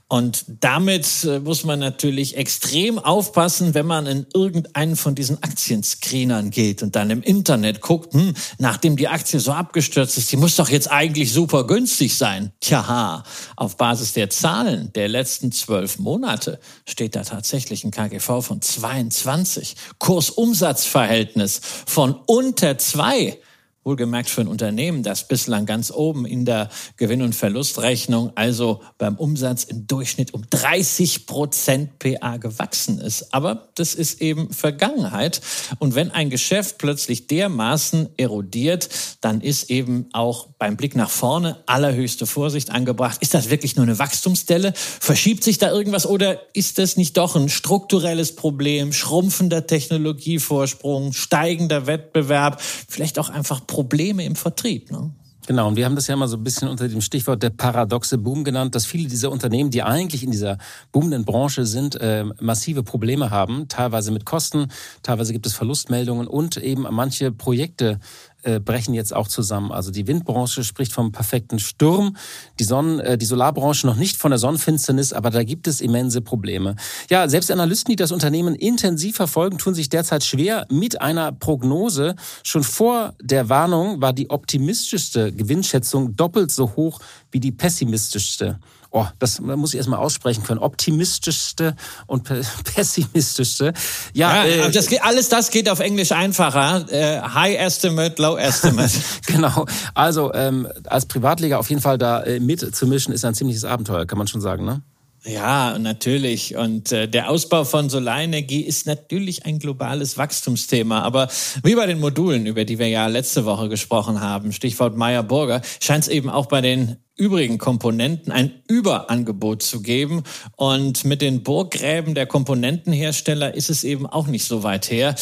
[0.09, 6.51] Und damit äh, muss man natürlich extrem aufpassen, wenn man in irgendeinen von diesen Aktienscreenern
[6.51, 10.57] geht und dann im Internet guckt, hm, nachdem die Aktie so abgestürzt ist, die muss
[10.57, 12.53] doch jetzt eigentlich super günstig sein.
[12.61, 13.23] Tja,
[13.57, 19.77] auf Basis der Zahlen der letzten zwölf Monate steht da tatsächlich ein KGV von 22,
[19.99, 23.39] Kursumsatzverhältnis von unter zwei.
[23.87, 29.15] Wohlgemerkt für ein Unternehmen, das bislang ganz oben in der Gewinn- und Verlustrechnung, also beim
[29.15, 33.33] Umsatz im Durchschnitt um 30 Prozent PA gewachsen ist.
[33.33, 35.41] Aber das ist eben Vergangenheit.
[35.79, 38.89] Und wenn ein Geschäft plötzlich dermaßen erodiert,
[39.21, 43.19] dann ist eben auch beim Blick nach vorne allerhöchste Vorsicht angebracht.
[43.21, 44.73] Ist das wirklich nur eine Wachstumsdelle?
[44.75, 51.87] Verschiebt sich da irgendwas oder ist das nicht doch ein strukturelles Problem, schrumpfender Technologievorsprung, steigender
[51.87, 54.91] Wettbewerb, vielleicht auch einfach Probleme im Vertrieb.
[54.91, 55.11] Ne?
[55.47, 58.17] Genau, und wir haben das ja immer so ein bisschen unter dem Stichwort der paradoxe
[58.17, 60.57] Boom genannt, dass viele dieser Unternehmen, die eigentlich in dieser
[60.93, 64.69] boomenden Branche sind, äh, massive Probleme haben, teilweise mit Kosten,
[65.03, 68.01] teilweise gibt es Verlustmeldungen und eben manche Projekte
[68.47, 69.73] äh, brechen jetzt auch zusammen.
[69.73, 72.17] Also die Windbranche spricht vom perfekten Sturm,
[72.61, 76.21] die Sonnen, äh, die Solarbranche noch nicht von der Sonnenfinsternis, aber da gibt es immense
[76.21, 76.77] Probleme.
[77.11, 82.15] Ja, selbst Analysten, die das Unternehmen intensiv verfolgen, tun sich derzeit schwer mit einer Prognose.
[82.45, 87.01] Schon vor der Warnung war die optimistischste Gewinnschätzung doppelt so hoch
[87.33, 92.25] wie die pessimistischste oh, das muss ich erstmal aussprechen können, optimistischste und
[92.75, 93.73] pessimistischste.
[94.15, 96.87] Ja, ja äh, das geht, alles das geht auf Englisch einfacher.
[96.91, 98.93] Äh, high Estimate, Low Estimate.
[99.27, 99.67] genau.
[99.95, 104.19] Also ähm, als Privatleger auf jeden Fall da äh, mitzumischen, ist ein ziemliches Abenteuer, kann
[104.19, 104.83] man schon sagen, ne?
[105.27, 106.55] Ja, natürlich.
[106.57, 111.03] Und äh, der Ausbau von Solarenergie ist natürlich ein globales Wachstumsthema.
[111.03, 111.29] Aber
[111.65, 116.05] wie bei den Modulen, über die wir ja letzte Woche gesprochen haben, Stichwort Meyer-Burger, scheint
[116.05, 120.23] es eben auch bei den übrigen Komponenten ein Überangebot zu geben.
[120.57, 125.15] Und mit den Burggräben der Komponentenhersteller ist es eben auch nicht so weit her.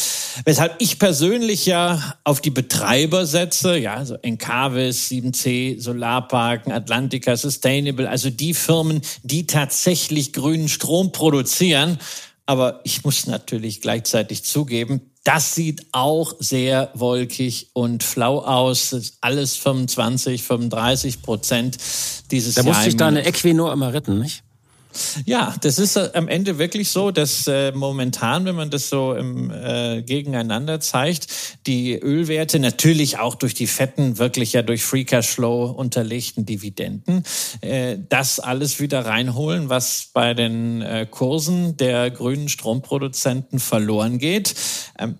[0.43, 8.09] Weshalb ich persönlich ja auf die Betreiber setze, ja, also Encavis, 7C, Solarparken, Atlantica, Sustainable,
[8.09, 11.97] also die Firmen, die tatsächlich grünen Strom produzieren.
[12.45, 19.15] Aber ich muss natürlich gleichzeitig zugeben, das sieht auch sehr wolkig und flau aus.
[19.21, 21.77] alles 25, 35 Prozent
[22.29, 22.65] dieses da Jahr.
[22.65, 24.44] Da musste ich deine Equinor immer retten, nicht?
[25.25, 29.13] Ja, das ist äh, am Ende wirklich so, dass äh, momentan, wenn man das so
[29.13, 31.27] im, äh, gegeneinander zeigt,
[31.67, 37.23] die Ölwerte natürlich auch durch die fetten, wirklich ja durch Free Cashflow unterlegten Dividenden,
[37.61, 44.55] äh, das alles wieder reinholen, was bei den äh, Kursen der grünen Stromproduzenten verloren geht.
[44.99, 45.17] Ähm,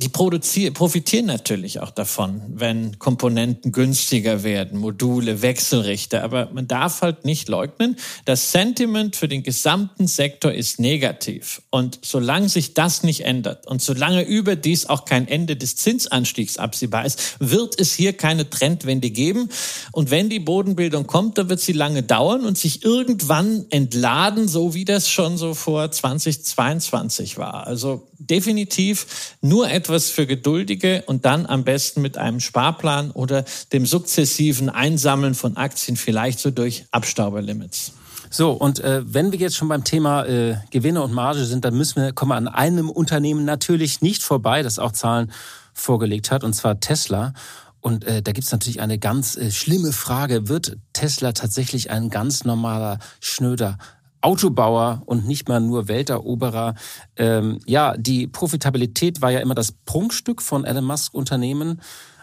[0.00, 6.24] die produzieren, profitieren natürlich auch davon, wenn Komponenten günstiger werden, Module, Wechselrichter.
[6.24, 11.60] Aber man darf halt nicht leugnen, das Sentiment für den gesamten Sektor ist negativ.
[11.68, 17.04] Und solange sich das nicht ändert und solange überdies auch kein Ende des Zinsanstiegs absehbar
[17.04, 19.50] ist, wird es hier keine Trendwende geben.
[19.92, 24.72] Und wenn die Bodenbildung kommt, dann wird sie lange dauern und sich irgendwann entladen, so
[24.72, 27.66] wie das schon so vor 2022 war.
[27.66, 33.86] Also definitiv nur etwas für Geduldige und dann am besten mit einem Sparplan oder dem
[33.86, 37.92] sukzessiven Einsammeln von Aktien, vielleicht so durch Abstauberlimits.
[38.32, 41.76] So, und äh, wenn wir jetzt schon beim Thema äh, Gewinne und Marge sind, dann
[41.76, 45.32] müssen wir, kommen wir an einem Unternehmen natürlich nicht vorbei, das auch Zahlen
[45.74, 47.32] vorgelegt hat, und zwar Tesla.
[47.80, 50.48] Und äh, da gibt's natürlich eine ganz äh, schlimme Frage.
[50.48, 53.78] Wird Tesla tatsächlich ein ganz normaler, schnöder
[54.22, 56.74] Autobauer und nicht mal nur Welteroberer.
[57.16, 61.80] Ähm, ja, die Profitabilität war ja immer das Prunkstück von Elon Musk Unternehmen.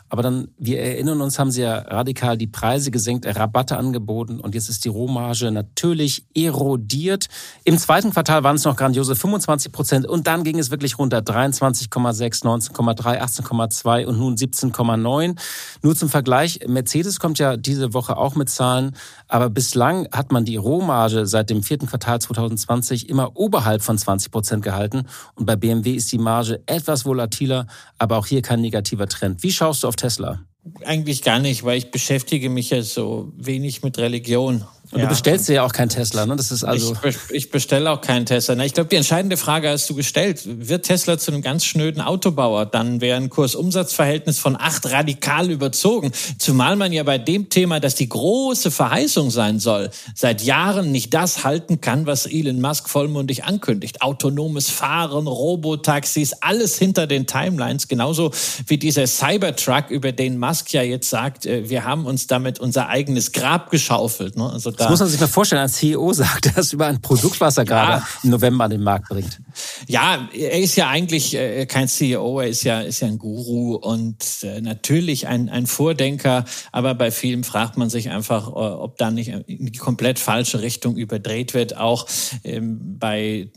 [0.10, 4.56] Aber dann, wir erinnern uns, haben sie ja radikal die Preise gesenkt, Rabatte angeboten und
[4.56, 7.28] jetzt ist die Rohmarge natürlich erodiert.
[7.66, 11.20] Im zweiten Quartal waren es noch grandiose 25 Prozent und dann ging es wirklich runter
[11.20, 15.36] 23,6, 19,3, 18,2 und nun 17,9.
[15.82, 18.96] Nur zum Vergleich, Mercedes kommt ja diese Woche auch mit Zahlen,
[19.28, 24.32] aber bislang hat man die Rohmarge seit dem vierten Quartal 2020 immer oberhalb von 20
[24.32, 25.04] Prozent gehalten
[25.36, 27.68] und bei BMW ist die Marge etwas volatiler,
[27.98, 29.44] aber auch hier kein negativer Trend.
[29.44, 30.46] Wie schaust du auf Tesla?
[30.84, 34.66] Eigentlich gar nicht, weil ich beschäftige mich ja so wenig mit Religion.
[34.92, 35.06] Und ja.
[35.06, 36.38] du bestellst dir ja auch keinen Tesla, ne?
[36.38, 36.96] Das ist also.
[37.04, 38.56] Ich, ich bestelle auch keinen Tesla.
[38.56, 40.44] Na, ich glaube, die entscheidende Frage hast du gestellt.
[40.46, 42.66] Wird Tesla zu einem ganz schnöden Autobauer?
[42.66, 46.14] Dann wäre ein Kurs-Umsatz-Verhältnis von acht radikal überzogen.
[46.38, 51.14] Zumal man ja bei dem Thema, dass die große Verheißung sein soll, seit Jahren nicht
[51.14, 54.02] das halten kann, was Elon Musk vollmundig ankündigt.
[54.02, 57.90] Autonomes Fahren, Robotaxis, alles hinter den Timelines.
[57.90, 58.32] Genauso
[58.68, 62.88] wie dieser Cybertruck, über den Musk ja jetzt sagt, äh, wir haben uns damit unser
[62.88, 64.38] eigenes Grab geschaufelt.
[64.38, 64.50] Ne?
[64.50, 67.58] Also das muss man sich mal vorstellen, als CEO sagt das über ein Produkt, was
[67.58, 67.86] er ja.
[67.86, 69.40] gerade im November an den Markt bringt.
[69.88, 73.76] Ja, er ist ja eigentlich äh, kein CEO, er ist ja, ist ja ein Guru
[73.76, 78.98] und äh, natürlich ein, ein Vordenker, aber bei vielen fragt man sich einfach, äh, ob
[78.98, 81.78] da nicht in die komplett falsche Richtung überdreht wird.
[81.78, 82.08] Auch
[82.44, 83.50] ähm, bei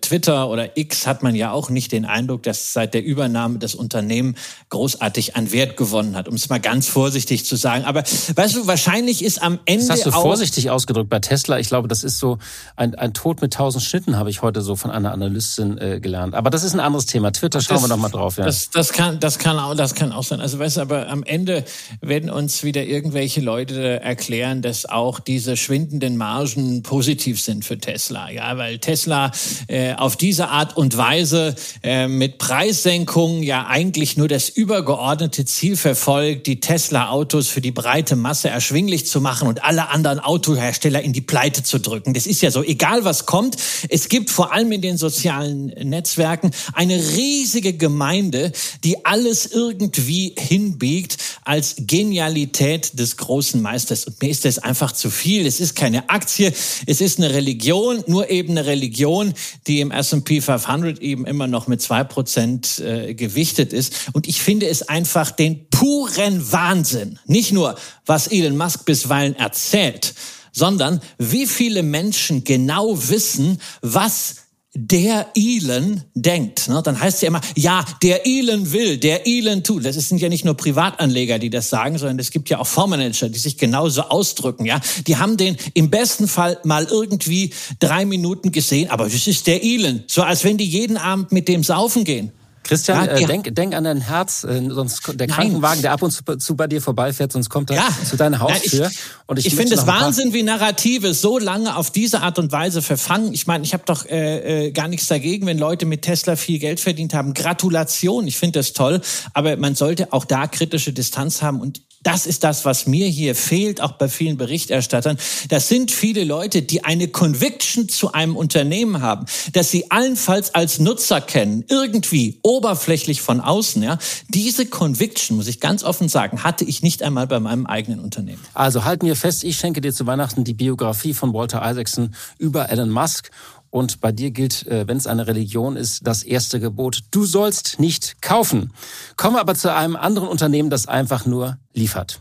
[0.00, 3.74] Twitter oder X hat man ja auch nicht den Eindruck, dass seit der Übernahme das
[3.74, 4.36] Unternehmen
[4.68, 7.84] großartig an Wert gewonnen hat, um es mal ganz vorsichtig zu sagen.
[7.84, 10.22] Aber weißt du, wahrscheinlich ist am Ende das hast du auch
[10.62, 11.58] vorsichtig ausgedrückt bei Tesla.
[11.58, 12.38] Ich glaube, das ist so
[12.76, 16.34] ein, ein Tod mit tausend Schnitten, habe ich heute so von einer Analystin kennengelernt.
[16.34, 17.32] Aber das ist ein anderes Thema.
[17.32, 18.36] Twitter schauen das, wir noch mal drauf.
[18.36, 18.44] Ja.
[18.44, 20.40] Das, das, kann, das, kann auch, das kann auch sein.
[20.40, 21.64] Also weißt du, aber am Ende
[22.00, 28.30] werden uns wieder irgendwelche Leute erklären, dass auch diese schwindenden Margen positiv sind für Tesla.
[28.30, 29.30] Ja, weil Tesla
[29.68, 35.76] äh, auf diese Art und Weise äh, mit Preissenkungen ja eigentlich nur das übergeordnete Ziel
[35.76, 40.20] verfolgt, die Tesla-Autos für die breite Masse erschwinglich zu machen und alle anderen
[40.52, 42.14] Autohersteller in die Pleite zu drücken.
[42.14, 43.56] Das ist ja so, egal was kommt.
[43.88, 48.52] Es gibt vor allem in den sozialen Netzwerken eine riesige Gemeinde,
[48.84, 54.04] die alles irgendwie hinbiegt als Genialität des großen Meisters.
[54.04, 55.46] Und mir ist das einfach zu viel.
[55.46, 56.52] Es ist keine Aktie,
[56.86, 59.32] es ist eine Religion, nur eben eine Religion,
[59.66, 63.94] die im S&P 500 eben immer noch mit zwei Prozent äh, gewichtet ist.
[64.12, 67.18] Und ich finde es einfach den puren Wahnsinn.
[67.26, 70.14] Nicht nur, was Elon Musk bisweilen erzählt,
[70.52, 74.36] sondern wie viele Menschen genau wissen, was
[74.74, 76.68] der Elon denkt.
[76.68, 76.80] Ne?
[76.82, 79.84] Dann heißt es ja immer, ja, der Elon will, der Elon tut.
[79.84, 83.28] Das sind ja nicht nur Privatanleger, die das sagen, sondern es gibt ja auch Fondsmanager,
[83.28, 84.64] die sich genauso ausdrücken.
[84.64, 89.46] Ja, Die haben den im besten Fall mal irgendwie drei Minuten gesehen, aber das ist
[89.46, 90.04] der Elon.
[90.06, 92.32] So als wenn die jeden Abend mit dem saufen gehen.
[92.62, 95.28] Christian, ja, äh, denk, denk an dein Herz, äh, sonst der Nein.
[95.28, 97.88] Krankenwagen, der ab und zu, bei dir vorbeifährt, sonst kommt er ja.
[98.08, 98.88] zu deiner Haustür.
[98.90, 102.52] Ich, und ich, ich finde es Wahnsinn, wie Narrative so lange auf diese Art und
[102.52, 103.32] Weise verfangen.
[103.32, 106.58] Ich meine, ich habe doch äh, äh, gar nichts dagegen, wenn Leute mit Tesla viel
[106.58, 107.34] Geld verdient haben.
[107.34, 109.00] Gratulation, ich finde das toll.
[109.34, 113.34] Aber man sollte auch da kritische Distanz haben und das ist das, was mir hier
[113.34, 115.18] fehlt, auch bei vielen Berichterstattern.
[115.48, 120.78] Das sind viele Leute, die eine Conviction zu einem Unternehmen haben, dass sie allenfalls als
[120.78, 123.82] Nutzer kennen, irgendwie oberflächlich von außen.
[123.82, 128.00] Ja, diese Conviction muss ich ganz offen sagen, hatte ich nicht einmal bei meinem eigenen
[128.00, 128.42] Unternehmen.
[128.54, 132.70] Also halten wir fest, ich schenke dir zu Weihnachten die Biografie von Walter Isaacson über
[132.70, 133.30] Elon Musk
[133.72, 137.80] und bei dir gilt, äh, wenn es eine Religion ist, das erste Gebot, du sollst
[137.80, 138.72] nicht kaufen.
[139.16, 142.18] Kommen aber zu einem anderen Unternehmen, das einfach nur liefert.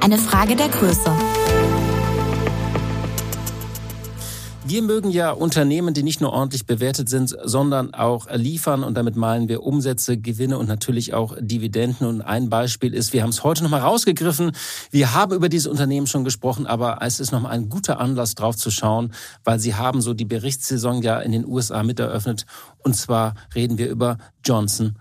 [0.00, 1.10] Eine Frage der Größe.
[4.70, 8.84] Wir mögen ja Unternehmen, die nicht nur ordentlich bewertet sind, sondern auch liefern.
[8.84, 12.06] Und damit meinen wir Umsätze, Gewinne und natürlich auch Dividenden.
[12.06, 14.52] Und ein Beispiel ist, wir haben es heute nochmal rausgegriffen.
[14.90, 18.56] Wir haben über dieses Unternehmen schon gesprochen, aber es ist nochmal ein guter Anlass drauf
[18.56, 22.44] zu schauen, weil sie haben so die Berichtssaison ja in den USA mit eröffnet.
[22.84, 24.98] Und zwar reden wir über Johnson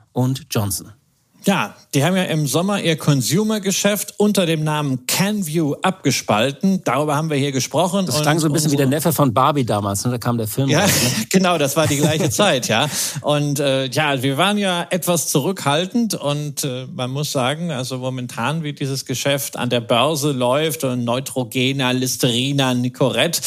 [0.50, 0.97] Johnson.
[1.48, 6.82] Ja, die haben ja im Sommer ihr Consumer-Geschäft unter dem Namen CanView abgespalten.
[6.84, 8.06] Darüber haben wir hier gesprochen.
[8.06, 10.04] Das klang so ein bisschen wie der Neffe von Barbie damals.
[10.04, 10.12] Ne?
[10.12, 10.68] Da kam der Film.
[10.68, 11.26] Ja, raus, ne?
[11.32, 12.90] genau, das war die gleiche Zeit, ja.
[13.22, 18.64] Und äh, ja, wir waren ja etwas zurückhaltend und äh, man muss sagen, also momentan,
[18.64, 23.40] wie dieses Geschäft an der Börse läuft und Neutrogena, Listerina, Nicorette,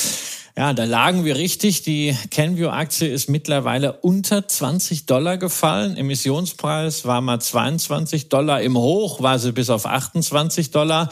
[0.61, 1.85] ja, da lagen wir richtig.
[1.85, 5.97] Die Canview-Aktie ist mittlerweile unter 20 Dollar gefallen.
[5.97, 8.61] Emissionspreis war mal 22 Dollar.
[8.61, 11.09] Im Hoch war sie bis auf 28 Dollar.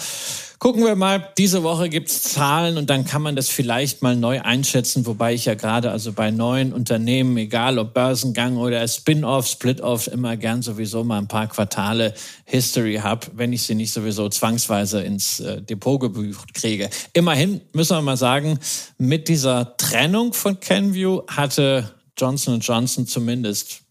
[0.59, 4.41] Gucken wir mal, diese Woche gibt's Zahlen und dann kann man das vielleicht mal neu
[4.41, 10.09] einschätzen, wobei ich ja gerade also bei neuen Unternehmen, egal ob Börsengang oder Spin-off, Split-off,
[10.09, 12.13] immer gern sowieso mal ein paar Quartale
[12.45, 16.91] History habe, wenn ich sie nicht sowieso zwangsweise ins äh, Depot gebucht kriege.
[17.13, 18.59] Immerhin müssen wir mal sagen,
[18.99, 23.83] mit dieser Trennung von Kenview hatte Johnson Johnson zumindest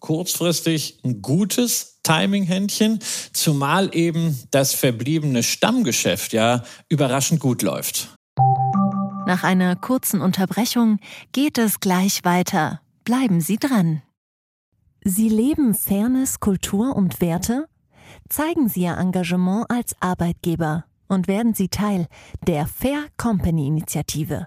[0.00, 3.00] kurzfristig ein gutes Timing-Händchen,
[3.32, 8.14] zumal eben das verbliebene Stammgeschäft ja überraschend gut läuft.
[9.26, 11.00] Nach einer kurzen Unterbrechung
[11.32, 12.80] geht es gleich weiter.
[13.04, 14.02] Bleiben Sie dran.
[15.02, 17.66] Sie leben Fairness, Kultur und Werte?
[18.28, 22.06] Zeigen Sie Ihr Engagement als Arbeitgeber und werden Sie Teil
[22.46, 24.46] der Fair Company Initiative.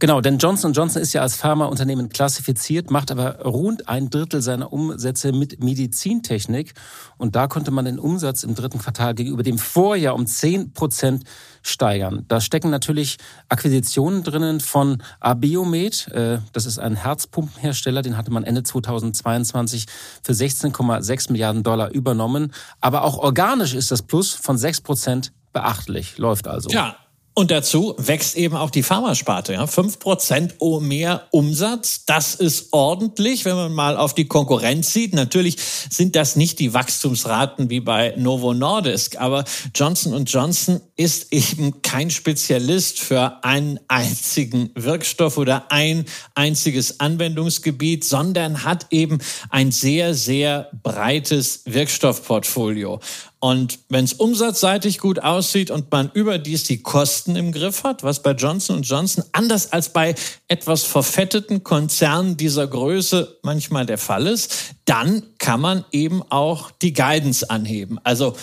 [0.00, 4.72] Genau, denn Johnson Johnson ist ja als Pharmaunternehmen klassifiziert, macht aber rund ein Drittel seiner
[4.72, 6.72] Umsätze mit Medizintechnik.
[7.18, 11.24] Und da konnte man den Umsatz im dritten Quartal gegenüber dem Vorjahr um 10 Prozent
[11.60, 12.24] steigern.
[12.28, 13.18] Da stecken natürlich
[13.50, 16.08] Akquisitionen drinnen von Abiomed.
[16.08, 19.84] Äh, das ist ein Herzpumpenhersteller, den hatte man Ende 2022
[20.22, 22.54] für 16,6 Milliarden Dollar übernommen.
[22.80, 26.16] Aber auch organisch ist das Plus von 6 Prozent beachtlich.
[26.16, 26.70] Läuft also.
[26.70, 26.96] Ja,
[27.40, 29.54] Und dazu wächst eben auch die Pharmasparte.
[29.54, 29.64] Ja?
[29.64, 35.14] 5% mehr Umsatz, das ist ordentlich, wenn man mal auf die Konkurrenz sieht.
[35.14, 35.56] Natürlich
[35.88, 42.10] sind das nicht die Wachstumsraten wie bei Novo Nordisk, aber Johnson Johnson ist eben kein
[42.10, 49.16] Spezialist für einen einzigen Wirkstoff oder ein einziges Anwendungsgebiet, sondern hat eben
[49.48, 53.00] ein sehr, sehr breites Wirkstoffportfolio.
[53.42, 58.22] Und wenn es umsatzseitig gut aussieht und man überdies die Kosten im Griff hat, was
[58.22, 60.14] bei Johnson Johnson anders als bei
[60.46, 66.92] etwas verfetteten Konzernen dieser Größe manchmal der Fall ist, dann kann man eben auch die
[66.92, 67.98] Guidance anheben.
[68.04, 68.36] Also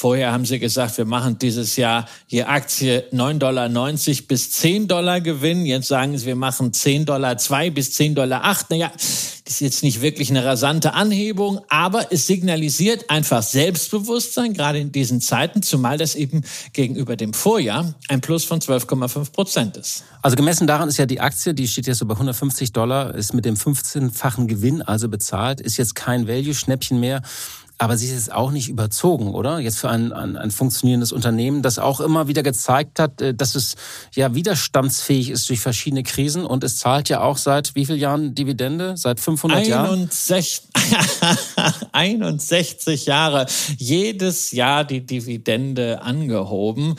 [0.00, 3.68] Vorher haben sie gesagt, wir machen dieses Jahr je Aktie 9,90 Dollar
[4.28, 5.66] bis 10 Dollar Gewinn.
[5.66, 8.70] Jetzt sagen sie, wir machen 10 Dollar 2 bis 10 Dollar 8.
[8.70, 8.90] Naja,
[9.50, 14.90] das ist jetzt nicht wirklich eine rasante Anhebung, aber es signalisiert einfach Selbstbewusstsein, gerade in
[14.90, 20.04] diesen Zeiten, zumal das eben gegenüber dem Vorjahr ein Plus von 12,5 Prozent ist.
[20.22, 23.34] Also gemessen daran ist ja die Aktie, die steht jetzt so bei 150 Dollar, ist
[23.34, 27.20] mit dem 15-fachen Gewinn also bezahlt, ist jetzt kein Value-Schnäppchen mehr.
[27.80, 29.58] Aber sie ist jetzt auch nicht überzogen, oder?
[29.58, 33.54] Jetzt für ein, ein, ein funktionierendes Unternehmen, das auch immer wieder gezeigt hat, äh, dass
[33.54, 33.74] es
[34.14, 38.34] ja widerstandsfähig ist durch verschiedene Krisen und es zahlt ja auch seit wie vielen Jahren
[38.34, 38.98] Dividende?
[38.98, 40.10] Seit 500 Jahren?
[41.92, 43.46] 61 Jahre.
[43.78, 46.96] Jedes Jahr die Dividende angehoben.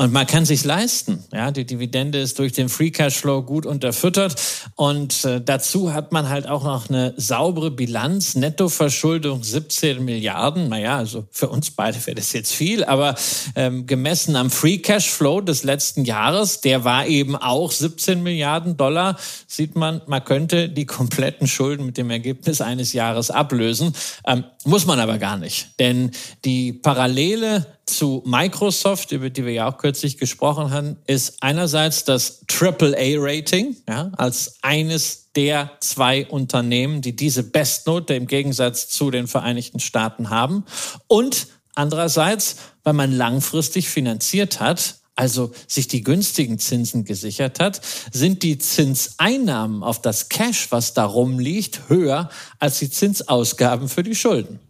[0.00, 1.24] Und man kann sich leisten.
[1.32, 4.40] Ja, die Dividende ist durch den Free Cashflow gut unterfüttert.
[4.76, 8.36] Und äh, dazu hat man halt auch noch eine saubere Bilanz.
[8.36, 10.68] Nettoverschuldung 17 Milliarden.
[10.68, 12.84] Naja, also für uns beide wäre das jetzt viel.
[12.84, 13.16] Aber
[13.56, 19.16] ähm, gemessen am Free Cashflow des letzten Jahres, der war eben auch 17 Milliarden Dollar,
[19.48, 23.92] sieht man, man könnte die kompletten Schulden mit dem Ergebnis eines Jahres ablösen.
[24.24, 25.70] Ähm, muss man aber gar nicht.
[25.80, 26.12] Denn
[26.44, 32.44] die Parallele zu Microsoft, über die wir ja auch kürzlich gesprochen haben, ist einerseits das
[32.48, 39.80] AAA-Rating, ja, als eines der zwei Unternehmen, die diese Bestnote im Gegensatz zu den Vereinigten
[39.80, 40.64] Staaten haben.
[41.06, 47.80] Und andererseits, weil man langfristig finanziert hat, also sich die günstigen Zinsen gesichert hat,
[48.12, 52.30] sind die Zinseinnahmen auf das Cash, was darum liegt, höher
[52.60, 54.60] als die Zinsausgaben für die Schulden.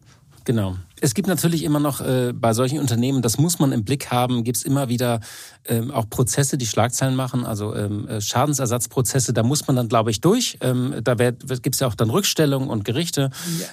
[0.45, 0.77] Genau.
[1.01, 4.45] Es gibt natürlich immer noch äh, bei solchen Unternehmen, das muss man im Blick haben,
[4.45, 5.21] gibt es immer wieder
[5.67, 10.11] ähm, auch Prozesse, die Schlagzeilen machen, also ähm, äh, Schadensersatzprozesse, da muss man dann, glaube
[10.11, 10.59] ich, durch.
[10.61, 13.31] Ähm, da gibt es ja auch dann Rückstellungen und Gerichte.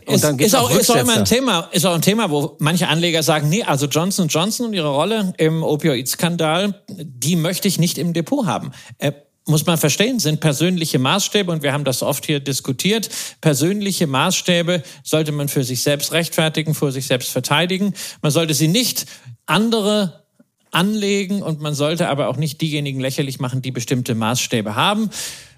[0.08, 2.02] Ja, und dann gibt's ist, auch, auch ist auch immer ein Thema, ist auch ein
[2.02, 7.36] Thema, wo manche Anleger sagen, nee, also Johnson Johnson und ihre Rolle im Opioid-Skandal, die
[7.36, 8.72] möchte ich nicht im Depot haben.
[8.98, 9.12] Äh,
[9.48, 13.10] muss man verstehen, sind persönliche Maßstäbe und wir haben das oft hier diskutiert.
[13.42, 17.94] Persönliche Maßstäbe sollte man für sich selbst rechtfertigen, vor sich selbst verteidigen.
[18.22, 19.06] Man sollte sie nicht
[19.46, 20.26] andere
[20.72, 25.10] anlegen und man sollte aber auch nicht diejenigen lächerlich machen, die bestimmte Maßstäbe haben.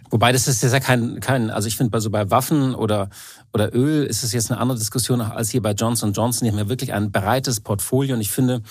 [0.10, 3.10] Wobei das ist ja kein, kein also ich finde bei so bei Waffen oder
[3.54, 6.46] oder Öl ist es jetzt eine andere Diskussion als hier bei Johnson Johnson.
[6.46, 8.62] Die haben ja wirklich ein breites Portfolio und ich finde,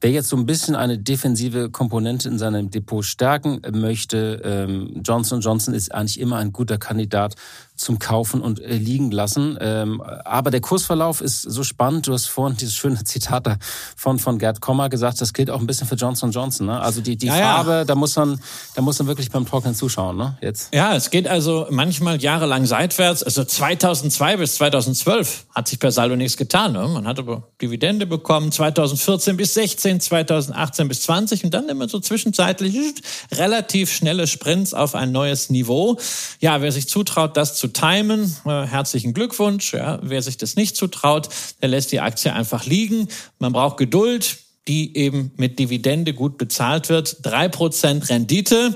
[0.00, 5.40] wer jetzt so ein bisschen eine defensive Komponente in seinem Depot stärken möchte, ähm, Johnson
[5.40, 7.34] Johnson ist eigentlich immer ein guter Kandidat
[7.76, 9.58] zum Kaufen und äh, liegen lassen.
[9.60, 12.06] Ähm, aber der Kursverlauf ist so spannend.
[12.06, 13.58] Du hast vorhin dieses schöne Zitat
[13.96, 16.66] von, von Gerd Kommer gesagt, das gilt auch ein bisschen für Johnson Johnson.
[16.66, 16.80] Ne?
[16.80, 17.84] Also die, die ja, Farbe, ja.
[17.84, 18.40] da muss man,
[18.74, 20.16] da muss man wirklich beim Trocknen zuschauen.
[20.16, 20.36] Ne?
[20.40, 20.74] Jetzt.
[20.74, 23.22] Ja, es geht also manchmal jahrelang seitwärts.
[23.22, 26.72] Also 2002 bis 2012 hat sich per Saldo nichts getan.
[26.72, 26.88] Ne?
[26.88, 32.00] Man hat aber Dividende bekommen, 2014 bis 16, 2018 bis 20 und dann immer so
[32.00, 32.74] zwischenzeitlich
[33.30, 35.98] relativ schnelle Sprints auf ein neues Niveau.
[36.40, 39.74] Ja, wer sich zutraut, das zu timen, äh, herzlichen Glückwunsch.
[39.74, 41.28] Ja, wer sich das nicht zutraut,
[41.62, 43.06] der lässt die Aktie einfach liegen.
[43.38, 47.18] Man braucht Geduld, die eben mit Dividende gut bezahlt wird.
[47.22, 48.74] Drei Prozent Rendite.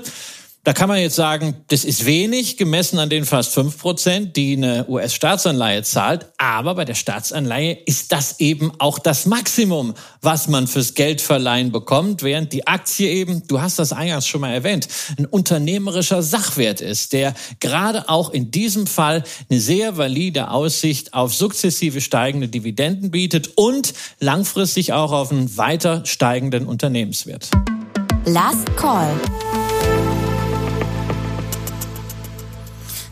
[0.63, 4.55] Da kann man jetzt sagen, das ist wenig gemessen an den fast fünf Prozent, die
[4.55, 6.27] eine US-Staatsanleihe zahlt.
[6.37, 12.21] Aber bei der Staatsanleihe ist das eben auch das Maximum, was man fürs Geldverleihen bekommt,
[12.21, 14.87] während die Aktie eben, du hast das eingangs schon mal erwähnt,
[15.17, 21.33] ein unternehmerischer Sachwert ist, der gerade auch in diesem Fall eine sehr valide Aussicht auf
[21.33, 27.49] sukzessive steigende Dividenden bietet und langfristig auch auf einen weiter steigenden Unternehmenswert.
[28.25, 29.09] Last Call.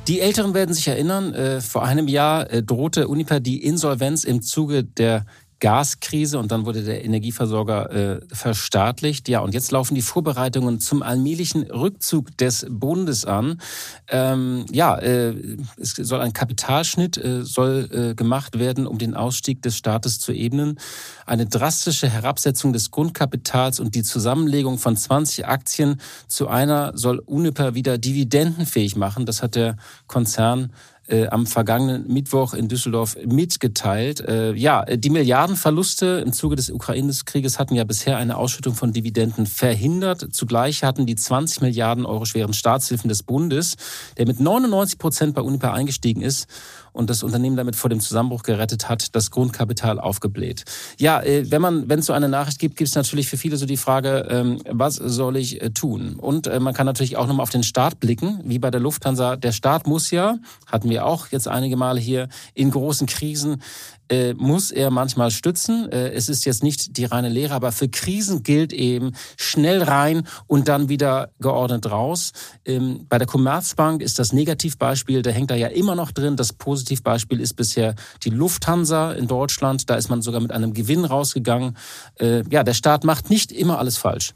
[0.09, 4.41] Die Älteren werden sich erinnern, äh, vor einem Jahr äh, drohte Uniper die Insolvenz im
[4.41, 5.27] Zuge der
[5.59, 9.27] Gaskrise und dann wurde der Energieversorger äh, verstaatlicht.
[9.27, 13.59] Ja, und jetzt laufen die Vorbereitungen zum allmählichen Rückzug des Bundes an.
[14.07, 15.35] Ähm, ja, äh,
[15.77, 20.31] es soll ein Kapitalschnitt äh, soll äh, gemacht werden, um den Ausstieg des Staates zu
[20.31, 20.79] ebnen.
[21.25, 27.75] Eine drastische Herabsetzung des Grundkapitals und die Zusammenlegung von 20 Aktien zu einer soll Uniper
[27.75, 29.25] wieder dividendenfähig machen.
[29.25, 29.75] Das hat der
[30.07, 30.71] Konzern
[31.09, 34.21] äh, am vergangenen Mittwoch in Düsseldorf mitgeteilt.
[34.21, 39.45] Äh, ja, die Milliardenverluste im Zuge des Ukraine-Krieges hatten ja bisher eine Ausschüttung von Dividenden
[39.45, 40.27] verhindert.
[40.31, 43.75] Zugleich hatten die 20 Milliarden Euro schweren Staatshilfen des Bundes,
[44.17, 46.47] der mit 99 Prozent bei Uniper eingestiegen ist
[46.91, 50.65] und das Unternehmen damit vor dem Zusammenbruch gerettet hat, das Grundkapital aufgebläht.
[50.97, 53.57] Ja, äh, wenn man, wenn es so eine Nachricht gibt, gibt es natürlich für viele
[53.57, 56.15] so die Frage, ähm, was soll ich äh, tun?
[56.15, 59.35] Und äh, man kann natürlich auch nochmal auf den Staat blicken, wie bei der Lufthansa.
[59.35, 63.61] Der Staat muss ja, hatten wir auch jetzt einige Male hier, in großen Krisen
[64.09, 65.89] äh, muss er manchmal stützen.
[65.91, 70.27] Äh, es ist jetzt nicht die reine Lehre, aber für Krisen gilt eben schnell rein
[70.47, 72.31] und dann wieder geordnet raus.
[72.65, 76.35] Ähm, bei der Commerzbank ist das Negativbeispiel, da hängt da ja immer noch drin.
[76.35, 79.89] Das Positivbeispiel ist bisher die Lufthansa in Deutschland.
[79.89, 81.77] Da ist man sogar mit einem Gewinn rausgegangen.
[82.19, 84.33] Äh, ja, der Staat macht nicht immer alles falsch.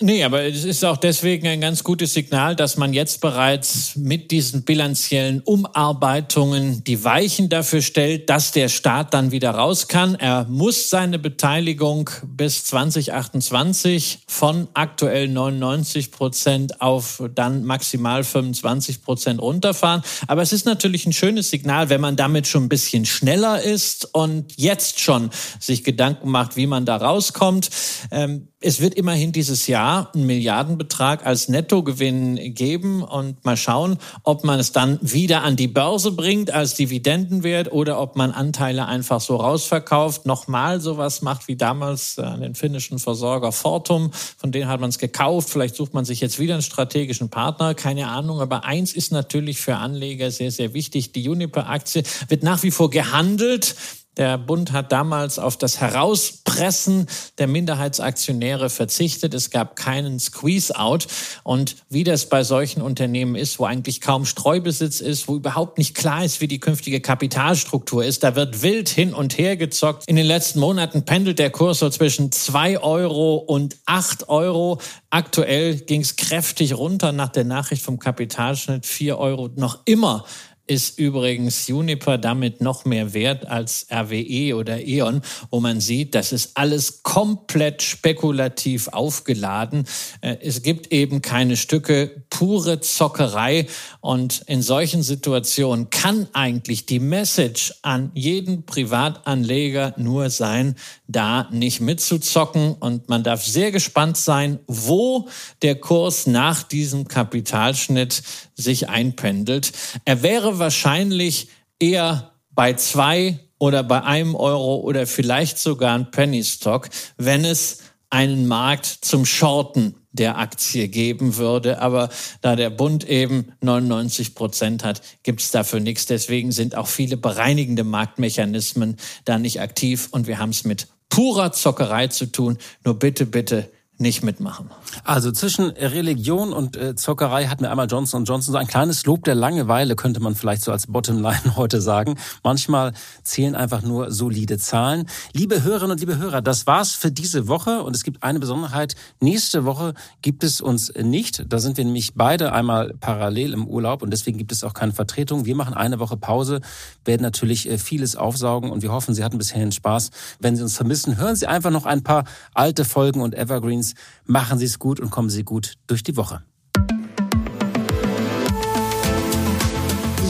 [0.00, 4.32] Nee, aber es ist auch deswegen ein ganz gutes Signal, dass man jetzt bereits mit
[4.32, 10.16] diesen bilanziellen Umarbeitungen die Weichen dafür stellt, dass der Staat dann wieder raus kann.
[10.16, 19.40] Er muss seine Beteiligung bis 2028 von aktuell 99 Prozent auf dann maximal 25 Prozent
[19.40, 20.02] runterfahren.
[20.26, 24.12] Aber es ist natürlich ein schönes Signal, wenn man damit schon ein bisschen schneller ist
[24.12, 25.30] und jetzt schon
[25.60, 27.70] sich Gedanken macht, wie man da rauskommt.
[28.10, 34.42] Ähm, es wird immerhin dieses Jahr einen Milliardenbetrag als Nettogewinn geben und mal schauen, ob
[34.42, 39.20] man es dann wieder an die Börse bringt als Dividendenwert oder ob man Anteile einfach
[39.20, 44.80] so rausverkauft, nochmal sowas macht wie damals an den finnischen Versorger Fortum, von denen hat
[44.80, 48.64] man es gekauft, vielleicht sucht man sich jetzt wieder einen strategischen Partner, keine Ahnung, aber
[48.64, 53.76] eins ist natürlich für Anleger sehr, sehr wichtig, die Uniper-Aktie wird nach wie vor gehandelt
[54.16, 57.06] der Bund hat damals auf das Herauspressen
[57.38, 59.34] der Minderheitsaktionäre verzichtet.
[59.34, 61.06] Es gab keinen Squeeze-out.
[61.42, 65.94] Und wie das bei solchen Unternehmen ist, wo eigentlich kaum Streubesitz ist, wo überhaupt nicht
[65.94, 70.04] klar ist, wie die künftige Kapitalstruktur ist, da wird wild hin und her gezockt.
[70.06, 74.80] In den letzten Monaten pendelt der Kurs so zwischen zwei Euro und acht Euro.
[75.10, 78.86] Aktuell ging es kräftig runter nach der Nachricht vom Kapitalschnitt.
[78.86, 80.24] vier Euro noch immer
[80.66, 86.32] ist übrigens Juniper damit noch mehr wert als RWE oder E.ON, wo man sieht, das
[86.32, 89.84] ist alles komplett spekulativ aufgeladen.
[90.22, 93.66] Äh, es gibt eben keine Stücke, pure Zockerei.
[94.00, 101.80] Und in solchen Situationen kann eigentlich die Message an jeden Privatanleger nur sein, da nicht
[101.80, 102.74] mitzuzocken.
[102.74, 105.28] Und man darf sehr gespannt sein, wo
[105.62, 108.22] der Kurs nach diesem Kapitalschnitt
[108.54, 109.72] sich einpendelt.
[110.04, 111.48] Er wäre wahrscheinlich
[111.78, 117.78] eher bei zwei oder bei einem Euro oder vielleicht sogar ein Penny Stock, wenn es
[118.10, 121.80] einen Markt zum Shorten der Aktie geben würde.
[121.80, 122.08] Aber
[122.40, 126.06] da der Bund eben 99 Prozent hat, gibt es dafür nichts.
[126.06, 131.52] Deswegen sind auch viele bereinigende Marktmechanismen da nicht aktiv und wir haben es mit purer
[131.52, 132.58] Zockerei zu tun.
[132.84, 133.70] Nur bitte, bitte
[134.04, 134.70] nicht mitmachen.
[135.02, 139.24] Also zwischen Religion und äh, Zockerei hat mir einmal Johnson Johnson so ein kleines Lob
[139.24, 142.16] der Langeweile, könnte man vielleicht so als Bottomline heute sagen.
[142.44, 142.92] Manchmal
[143.22, 145.08] zählen einfach nur solide Zahlen.
[145.32, 148.94] Liebe Hörerinnen und liebe Hörer, das war's für diese Woche und es gibt eine Besonderheit.
[149.20, 151.46] Nächste Woche gibt es uns nicht.
[151.48, 154.92] Da sind wir nämlich beide einmal parallel im Urlaub und deswegen gibt es auch keine
[154.92, 155.46] Vertretung.
[155.46, 156.60] Wir machen eine Woche Pause,
[157.06, 160.10] werden natürlich äh, vieles aufsaugen und wir hoffen, Sie hatten bisher Spaß.
[160.40, 163.93] Wenn Sie uns vermissen, hören Sie einfach noch ein paar alte Folgen und Evergreens
[164.26, 166.42] Machen Sie es gut und kommen Sie gut durch die Woche.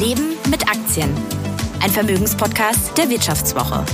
[0.00, 1.10] Leben mit Aktien.
[1.80, 3.84] Ein Vermögenspodcast der Wirtschaftswoche.